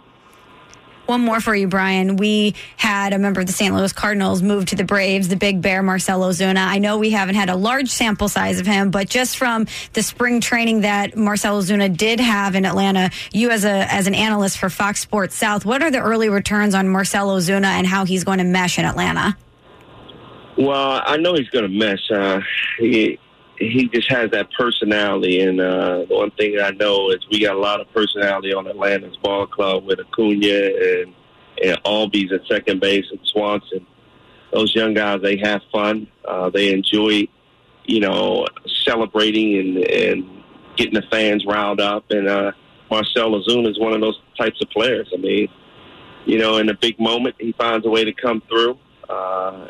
[1.09, 2.17] One more for you, Brian.
[2.17, 3.73] We had a member of the St.
[3.73, 6.67] Louis Cardinals move to the Braves, the big bear, Marcell Ozuna.
[6.67, 10.03] I know we haven't had a large sample size of him, but just from the
[10.03, 14.59] spring training that Marcell Ozuna did have in Atlanta, you as a as an analyst
[14.59, 18.23] for Fox Sports South, what are the early returns on Marcell Ozuna and how he's
[18.23, 19.35] going to mesh in Atlanta?
[20.59, 22.11] Well, I know he's going to mesh.
[22.11, 22.41] Uh,
[22.77, 23.17] he
[23.59, 27.55] he just has that personality, and uh, the one thing I know is we got
[27.55, 31.13] a lot of personality on Atlanta's ball club with Acuna and
[31.61, 33.85] and Albies at second base and Swanson.
[34.53, 36.07] Those young guys, they have fun.
[36.25, 37.27] Uh, they enjoy,
[37.85, 38.47] you know,
[38.85, 40.43] celebrating and and
[40.77, 42.09] getting the fans riled up.
[42.11, 42.53] And uh,
[42.89, 45.09] Marcell Ozuna is one of those types of players.
[45.13, 45.49] I mean,
[46.25, 48.79] you know, in a big moment, he finds a way to come through.
[49.09, 49.67] Uh,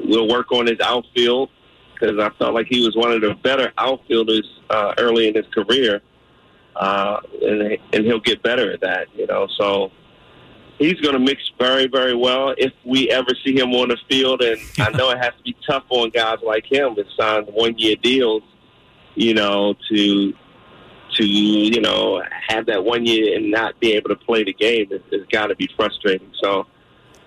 [0.00, 1.50] we'll work on his outfield
[1.98, 5.46] because I felt like he was one of the better outfielders uh, early in his
[5.52, 6.02] career,
[6.74, 9.08] uh, and and he'll get better at that.
[9.14, 9.90] You know, so
[10.78, 14.42] he's going to mix very very well if we ever see him on the field.
[14.42, 17.76] And I know it has to be tough on guys like him that signed one
[17.78, 18.42] year deals.
[19.14, 20.34] You know, to
[21.14, 24.90] to you know have that one year and not be able to play the game
[24.90, 26.30] has, has got to be frustrating.
[26.42, 26.66] So,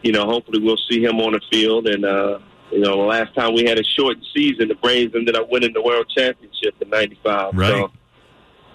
[0.03, 2.05] you know, hopefully we'll see him on the field and.
[2.05, 2.39] uh
[2.71, 5.73] you know, the last time we had a short season, the Braves ended up winning
[5.73, 7.53] the World Championship in '95.
[7.53, 7.69] Right.
[7.69, 7.91] So,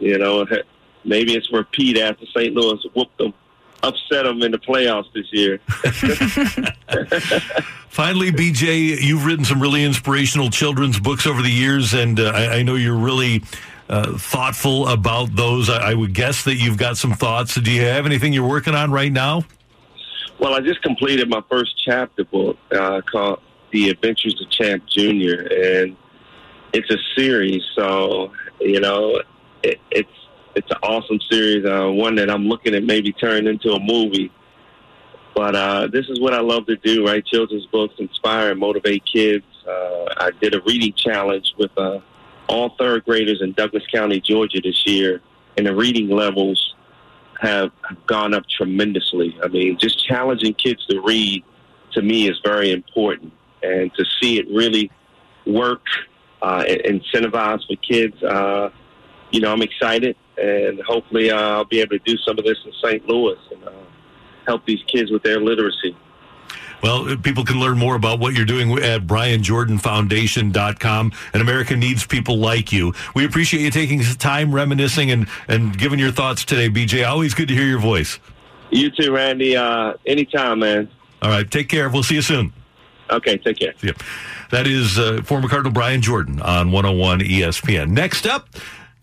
[0.00, 0.46] you know,
[1.04, 2.54] maybe it's repeat after St.
[2.54, 3.32] Louis whooped them,
[3.82, 5.60] upset them in the playoffs this year.
[7.88, 12.56] Finally, BJ, you've written some really inspirational children's books over the years, and uh, I,
[12.56, 13.44] I know you're really
[13.88, 15.70] uh, thoughtful about those.
[15.70, 17.54] I, I would guess that you've got some thoughts.
[17.54, 19.44] Do you have anything you're working on right now?
[20.40, 23.40] Well, I just completed my first chapter book uh, called
[23.74, 25.96] The Adventures of Champ Jr., and
[26.72, 27.60] it's a series.
[27.74, 29.20] So, you know,
[29.64, 30.08] it, it's
[30.54, 34.30] it's an awesome series, uh, one that I'm looking at maybe turning into a movie.
[35.34, 39.04] But uh, this is what I love to do, write children's books, inspire and motivate
[39.04, 39.44] kids.
[39.66, 41.98] Uh, I did a reading challenge with uh,
[42.46, 45.20] all third graders in Douglas County, Georgia this year,
[45.58, 46.74] and the reading levels
[47.40, 47.72] have
[48.06, 49.36] gone up tremendously.
[49.42, 51.42] I mean, just challenging kids to read
[51.94, 53.32] to me is very important,
[53.64, 54.90] and to see it really
[55.46, 55.82] work
[56.42, 58.68] uh, and incentivize for kids, uh,
[59.30, 62.58] you know, I'm excited, and hopefully uh, I'll be able to do some of this
[62.64, 63.08] in St.
[63.08, 63.72] Louis and uh,
[64.46, 65.96] help these kids with their literacy.
[66.82, 71.12] Well, people can learn more about what you're doing at BrianJordanFoundation.com.
[71.32, 72.92] And America needs people like you.
[73.14, 77.08] We appreciate you taking time reminiscing and, and giving your thoughts today, BJ.
[77.08, 78.18] Always good to hear your voice.
[78.70, 79.56] You too, Randy.
[79.56, 80.90] Uh, anytime, man.
[81.22, 81.50] All right.
[81.50, 81.88] Take care.
[81.88, 82.52] We'll see you soon.
[83.10, 83.36] Okay.
[83.38, 83.74] Take care.
[83.82, 84.02] Yep.
[84.50, 87.90] That is uh, former Cardinal Brian Jordan on 101 ESPN.
[87.90, 88.48] Next up,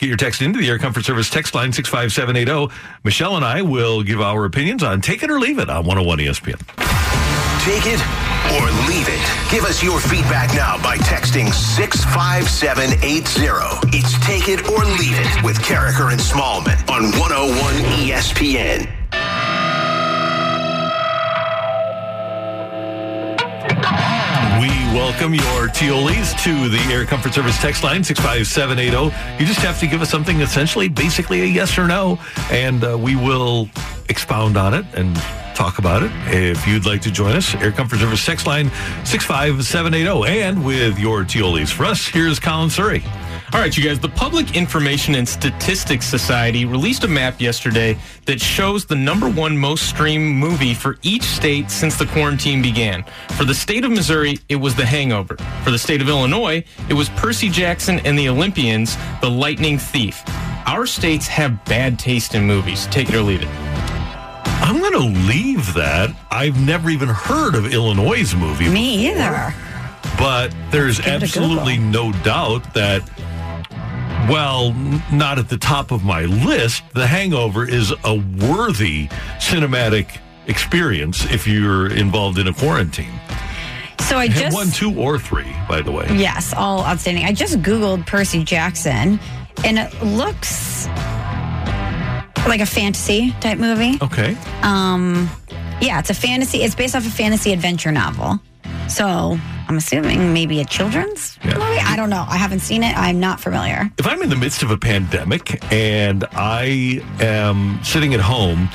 [0.02, 2.74] Get your text into the Air Comfort Service text line 65780.
[3.04, 6.18] Michelle and I will give our opinions on Take It or Leave It on 101
[6.18, 6.58] ESPN.
[7.62, 8.02] Take it
[8.58, 9.22] or leave it.
[9.52, 13.96] Give us your feedback now by texting 65780.
[13.96, 19.01] It's Take It or Leave It with Karraker and Smallman on 101 ESPN.
[24.94, 29.40] Welcome your Tiolis to the Air Comfort Service text line 65780.
[29.40, 32.20] You just have to give us something essentially, basically a yes or no,
[32.52, 33.70] and uh, we will
[34.10, 35.16] expound on it and
[35.56, 36.12] talk about it.
[36.26, 38.70] If you'd like to join us, Air Comfort Service text line
[39.06, 40.42] 65780.
[40.42, 43.04] And with your Tiolis for us, here's Colin Surrey.
[43.54, 44.00] All right, you guys.
[44.00, 49.58] The Public Information and Statistics Society released a map yesterday that shows the number one
[49.58, 53.04] most streamed movie for each state since the quarantine began.
[53.36, 55.36] For the state of Missouri, it was The Hangover.
[55.66, 60.24] For the state of Illinois, it was Percy Jackson and the Olympians, The Lightning Thief.
[60.66, 62.88] Our states have bad taste in movies.
[62.88, 63.50] Take it or leave it.
[64.64, 66.16] I'm going to leave that.
[66.32, 68.70] I've never even heard of Illinois' movie.
[68.70, 69.54] Me either.
[70.18, 73.02] But there's Give it a absolutely no doubt that,
[74.30, 74.74] well,
[75.12, 79.08] not at the top of my list, The Hangover is a worthy
[79.40, 83.20] cinematic experience if you're involved in a quarantine.
[84.00, 86.06] So I just one, two, or three, by the way.
[86.12, 87.24] Yes, all outstanding.
[87.26, 89.20] I just Googled Percy Jackson
[89.64, 90.88] and it looks
[92.48, 93.98] like a fantasy type movie.
[94.02, 94.36] Okay.
[94.64, 95.30] Um,
[95.80, 96.64] yeah, it's a fantasy.
[96.64, 98.40] It's based off a fantasy adventure novel.
[98.92, 99.40] So
[99.70, 101.54] I'm assuming maybe a children's Yeah.
[101.58, 101.80] movie.
[101.80, 102.26] I don't know.
[102.28, 102.96] I haven't seen it.
[102.98, 103.90] I'm not familiar.
[103.98, 108.70] If I'm in the midst of a pandemic and I am sitting at home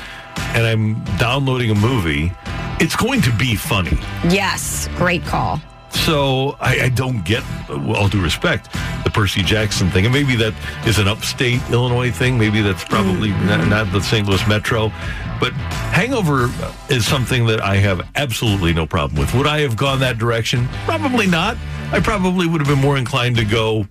[0.55, 2.31] and I'm downloading a movie,
[2.79, 3.97] it's going to be funny.
[4.27, 5.61] Yes, great call.
[6.05, 8.71] So I, I don't get, all due respect,
[9.03, 10.05] the Percy Jackson thing.
[10.05, 10.53] And maybe that
[10.85, 12.37] is an upstate Illinois thing.
[12.37, 14.27] Maybe that's probably not, not the St.
[14.27, 14.91] Louis Metro.
[15.39, 15.53] But
[15.91, 16.49] Hangover
[16.89, 19.33] is something that I have absolutely no problem with.
[19.33, 20.67] Would I have gone that direction?
[20.85, 21.57] Probably not.
[21.91, 23.85] I probably would have been more inclined to go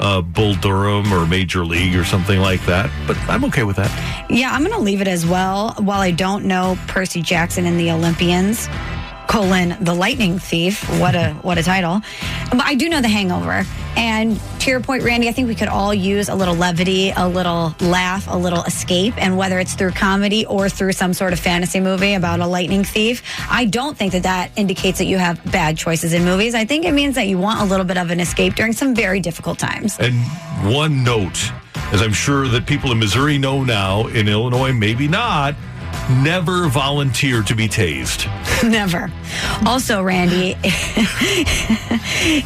[0.00, 2.90] uh, Bull Durham or Major League or something like that.
[3.06, 4.26] But I'm okay with that.
[4.30, 5.74] Yeah, I'm going to leave it as well.
[5.78, 8.68] While I don't know Percy Jackson and the Olympians,
[9.28, 10.82] colon the lightning thief.
[10.98, 12.00] What a what a title.
[12.50, 13.64] But i do know the hangover.
[13.96, 17.28] And to your point randy i think we could all use a little levity a
[17.28, 19.14] little laugh a little escape.
[19.16, 22.84] And whether it's through comedy or through some sort of fantasy movie about a lightning
[22.84, 26.54] thief i don't think that that indicates that you have bad choices in movies.
[26.54, 28.94] I think it means that you want a little bit of an escape during some
[28.94, 29.98] very difficult times.
[29.98, 30.14] And
[30.74, 31.52] one note,
[31.92, 35.54] as I'm sure that people in Missouri know now, in Illinois, maybe not,
[36.10, 38.26] never volunteer to be tased.
[38.68, 39.10] Never.
[39.66, 40.56] Also, Randy,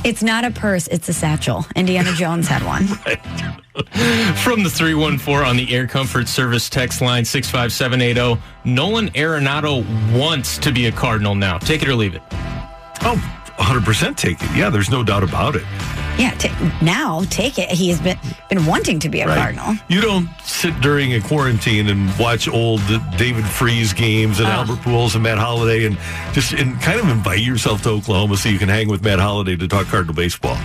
[0.05, 1.65] it's not a purse, it's a satchel.
[1.75, 2.87] Indiana Jones had one.
[4.45, 9.83] From the 314 on the Air Comfort Service text line 65780, Nolan Arenado
[10.17, 11.59] wants to be a Cardinal now.
[11.59, 12.23] Take it or leave it.
[13.01, 14.51] Oh, 100% take it.
[14.57, 15.63] Yeah, there's no doubt about it.
[16.19, 16.51] Yeah, t-
[16.85, 17.71] now take it.
[17.71, 18.19] He has been
[18.51, 19.39] been wanting to be a Right.
[19.39, 19.75] Cardinal.
[19.89, 22.83] You don't sit during a quarantine and watch old
[23.17, 24.53] David Freese games and Oh.
[24.53, 25.97] Albert Pujols and Matt Holliday and
[26.35, 29.57] just and kind of invite yourself to Oklahoma so you can hang with Matt Holliday
[29.57, 30.59] to talk Cardinal baseball.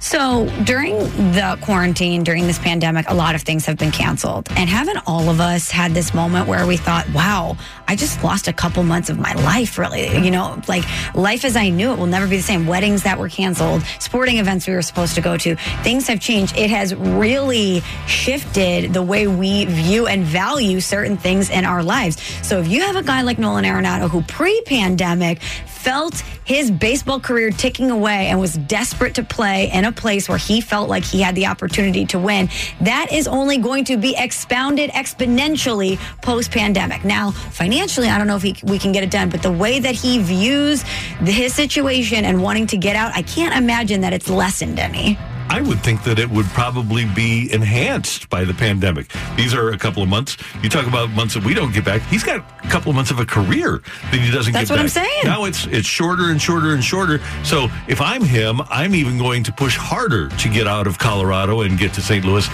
[0.00, 0.98] So during
[1.32, 4.48] the quarantine, during this pandemic, a lot of things have been canceled.
[4.56, 8.48] And haven't all of us had this moment where we thought, wow, I just lost
[8.48, 10.08] a couple months of my life, really?
[10.18, 10.84] You know, like
[11.14, 12.66] life as I knew it will never be the same.
[12.66, 16.56] Weddings that were canceled, sporting events we were supposed to go to, things have changed.
[16.56, 22.20] It has really shifted the way we view and value certain things in our lives.
[22.42, 25.42] So if you have a guy like Nolan Arenado who pre pandemic
[25.82, 30.38] felt his baseball career ticking away and was desperate to play in a place where
[30.38, 32.48] he felt like he had the opportunity to win,
[32.80, 37.04] that is only going to be expounded exponentially post pandemic.
[37.04, 39.78] Now, financially, I don't know if he, we can get it done, but the way
[39.80, 40.82] that he views
[41.22, 45.18] his situation and wanting to get out, I can't imagine that it's lessened any.
[45.50, 49.10] I would think that it would probably be enhanced by the pandemic.
[49.36, 50.36] These are a couple of months.
[50.62, 52.02] You talk about months that we don't get back.
[52.02, 53.82] He's got a couple of months of a career
[54.12, 54.86] that he doesn't That's get back.
[54.86, 55.24] That's what I'm saying.
[55.24, 57.20] Now it's it's shorter and shorter and shorter.
[57.42, 61.62] So if I'm him, I'm even going to push harder to get out of Colorado
[61.62, 62.24] and get to St.
[62.24, 62.46] Louis.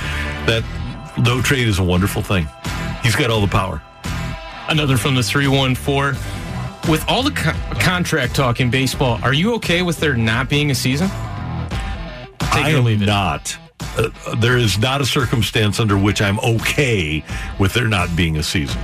[0.46, 0.64] That
[1.18, 2.48] no trade is a wonderful thing.
[3.02, 3.82] He's got all the power.
[4.70, 6.18] Another from the 314.
[6.90, 10.70] With all the co- contract talk in baseball, are you okay with there not being
[10.70, 11.10] a season?
[12.56, 13.06] Take I it or leave it.
[13.06, 13.56] not.
[13.98, 17.22] Uh, there is not a circumstance under which I'm okay
[17.58, 18.80] with there not being a season.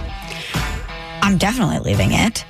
[1.23, 2.45] I'm definitely leaving it.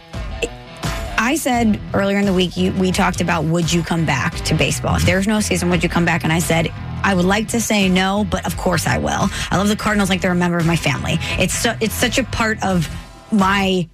[1.19, 4.55] I said earlier in the week, you, we talked about would you come back to
[4.55, 4.97] baseball?
[4.97, 6.25] If there's no season, would you come back?
[6.25, 6.69] And I said,
[7.05, 9.29] I would like to say no, but of course I will.
[9.51, 11.19] I love the Cardinals like they're a member of my family.
[11.39, 12.89] It's so, it's such a part of
[13.31, 13.89] my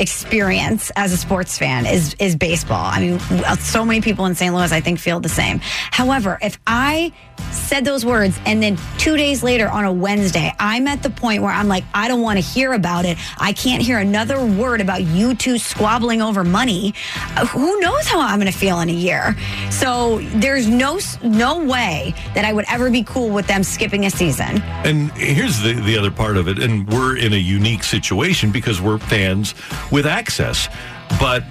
[0.00, 2.84] experience as a sports fan is is baseball.
[2.84, 3.18] I mean,
[3.58, 4.54] so many people in St.
[4.54, 5.60] Louis I think feel the same.
[5.90, 7.12] However, if I
[7.52, 11.42] said those words and then 2 days later on a Wednesday, I'm at the point
[11.42, 13.18] where I'm like I don't want to hear about it.
[13.38, 16.94] I can't hear another word about you two squabbling over money.
[17.36, 19.36] Uh, Who knows how I'm going to feel in a year.
[19.70, 24.10] So, there's no no way that I would ever be cool with them skipping a
[24.10, 24.62] season.
[24.84, 26.58] And here's the, the other part of it.
[26.58, 29.54] And we're in a unique situation because we're fans
[29.90, 30.68] with access.
[31.20, 31.44] But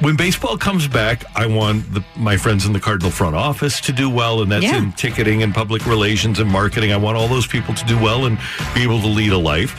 [0.00, 3.92] when baseball comes back, I want the, my friends in the Cardinal front office to
[3.92, 4.76] do well, and that's Yeah.
[4.78, 6.92] in ticketing and public relations and marketing.
[6.92, 8.38] I want all those people to do well and
[8.74, 9.74] be able to lead a life.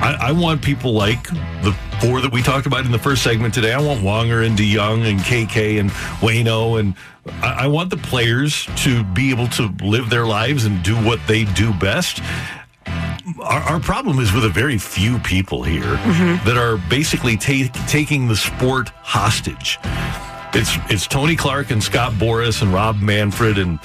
[0.00, 1.24] I, I want people like
[1.62, 3.72] the four that we talked about in the first segment today.
[3.72, 5.90] I want Wonger and DeJong and KK and
[6.20, 6.94] Wayno, and
[7.42, 11.18] I, I want the players to be able to live their lives and do what
[11.26, 12.20] they do best
[13.40, 16.44] our, our problem is with a very few people here mm-hmm.
[16.46, 19.78] that are basically ta- taking the sport hostage.
[20.54, 23.78] It's it's Tony Clark and Scott Boras and Rob Manfred and,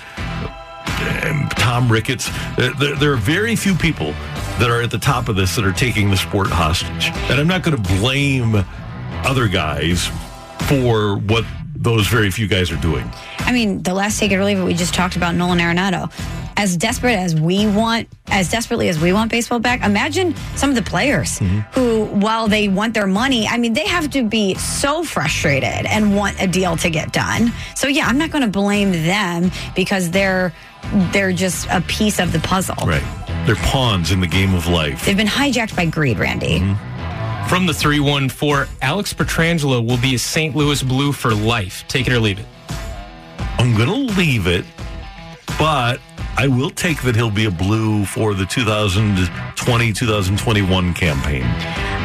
[0.88, 2.30] and Tom Ricketts.
[2.56, 4.12] There, there, there are very few people
[4.60, 7.48] that are at the top of this that are taking the sport hostage, and I'm
[7.48, 8.64] not going to blame
[9.26, 10.10] other guys
[10.68, 13.10] for what those very few guys are doing.
[13.40, 16.12] I mean, the last take it or leave it, we just talked about Nolan Arenado.
[16.56, 20.76] As desperate as we want, as desperately as we want baseball back, imagine some of
[20.76, 21.60] the players mm-hmm.
[21.72, 26.16] who, while they want their money, I mean, they have to be so frustrated and
[26.16, 27.52] want a deal to get done.
[27.76, 30.54] So yeah, I'm not going to blame them because they're
[31.12, 32.76] they're just a piece of the puzzle.
[32.86, 33.04] Right?
[33.46, 35.06] They're pawns in the game of life.
[35.06, 36.60] They've been hijacked by greed, Randy.
[36.60, 36.93] Mm-hmm.
[37.48, 40.56] From the 314, Alex Pietrangelo will be a St.
[40.56, 41.84] Louis Blue for life.
[41.88, 42.46] Take it or leave it.
[43.60, 44.66] I'm going to leave it,
[45.60, 46.00] but
[46.36, 51.44] I will take that he'll be a blue for the 2020 2021 campaign.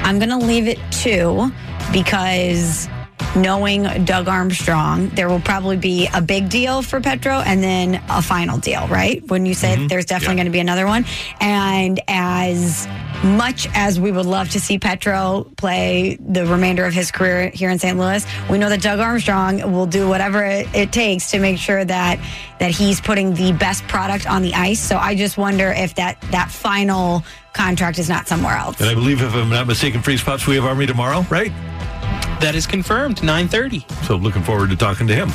[0.04, 1.50] I'm going to leave it too
[1.92, 2.88] because
[3.36, 8.22] knowing Doug Armstrong, there will probably be a big deal for Petro and then a
[8.22, 9.22] final deal, right?
[9.28, 9.86] When you say mm-hmm.
[9.86, 10.38] there's definitely Yeah.
[10.42, 11.04] going to be another one.
[11.40, 12.86] And as
[13.22, 17.70] much as we would love to see Petro play the remainder of his career here
[17.70, 17.98] in St.
[17.98, 21.84] Louis, we know that Doug Armstrong will do whatever it, it takes to make sure
[21.84, 22.18] that
[22.60, 24.80] that he's putting the best product on the ice.
[24.80, 27.22] So I just wonder if that that final
[27.52, 28.80] contract is not somewhere else.
[28.80, 31.52] And I believe, if I'm not mistaken, Freeze Pops, we have Army tomorrow, right?
[32.40, 33.22] That is confirmed.
[33.22, 33.86] 930.
[34.04, 35.30] So looking forward to talking to him.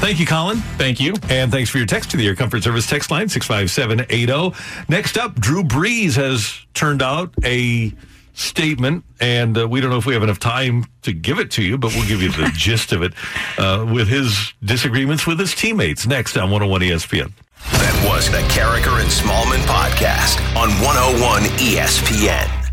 [0.00, 0.58] Thank you, Colin.
[0.76, 1.14] Thank you.
[1.30, 4.54] And thanks for your text to the Air Comfort Service text line 65780.
[4.88, 7.92] Next up, Drew Brees has turned out a
[8.34, 11.62] statement, and uh, we don't know if we have enough time to give it to
[11.62, 13.14] you, but we'll give you the gist of it
[13.58, 17.32] uh, with his disagreements with his teammates next on 101 ESPN.
[17.72, 22.63] That was the Karraker and Smallman podcast on 101 ESPN.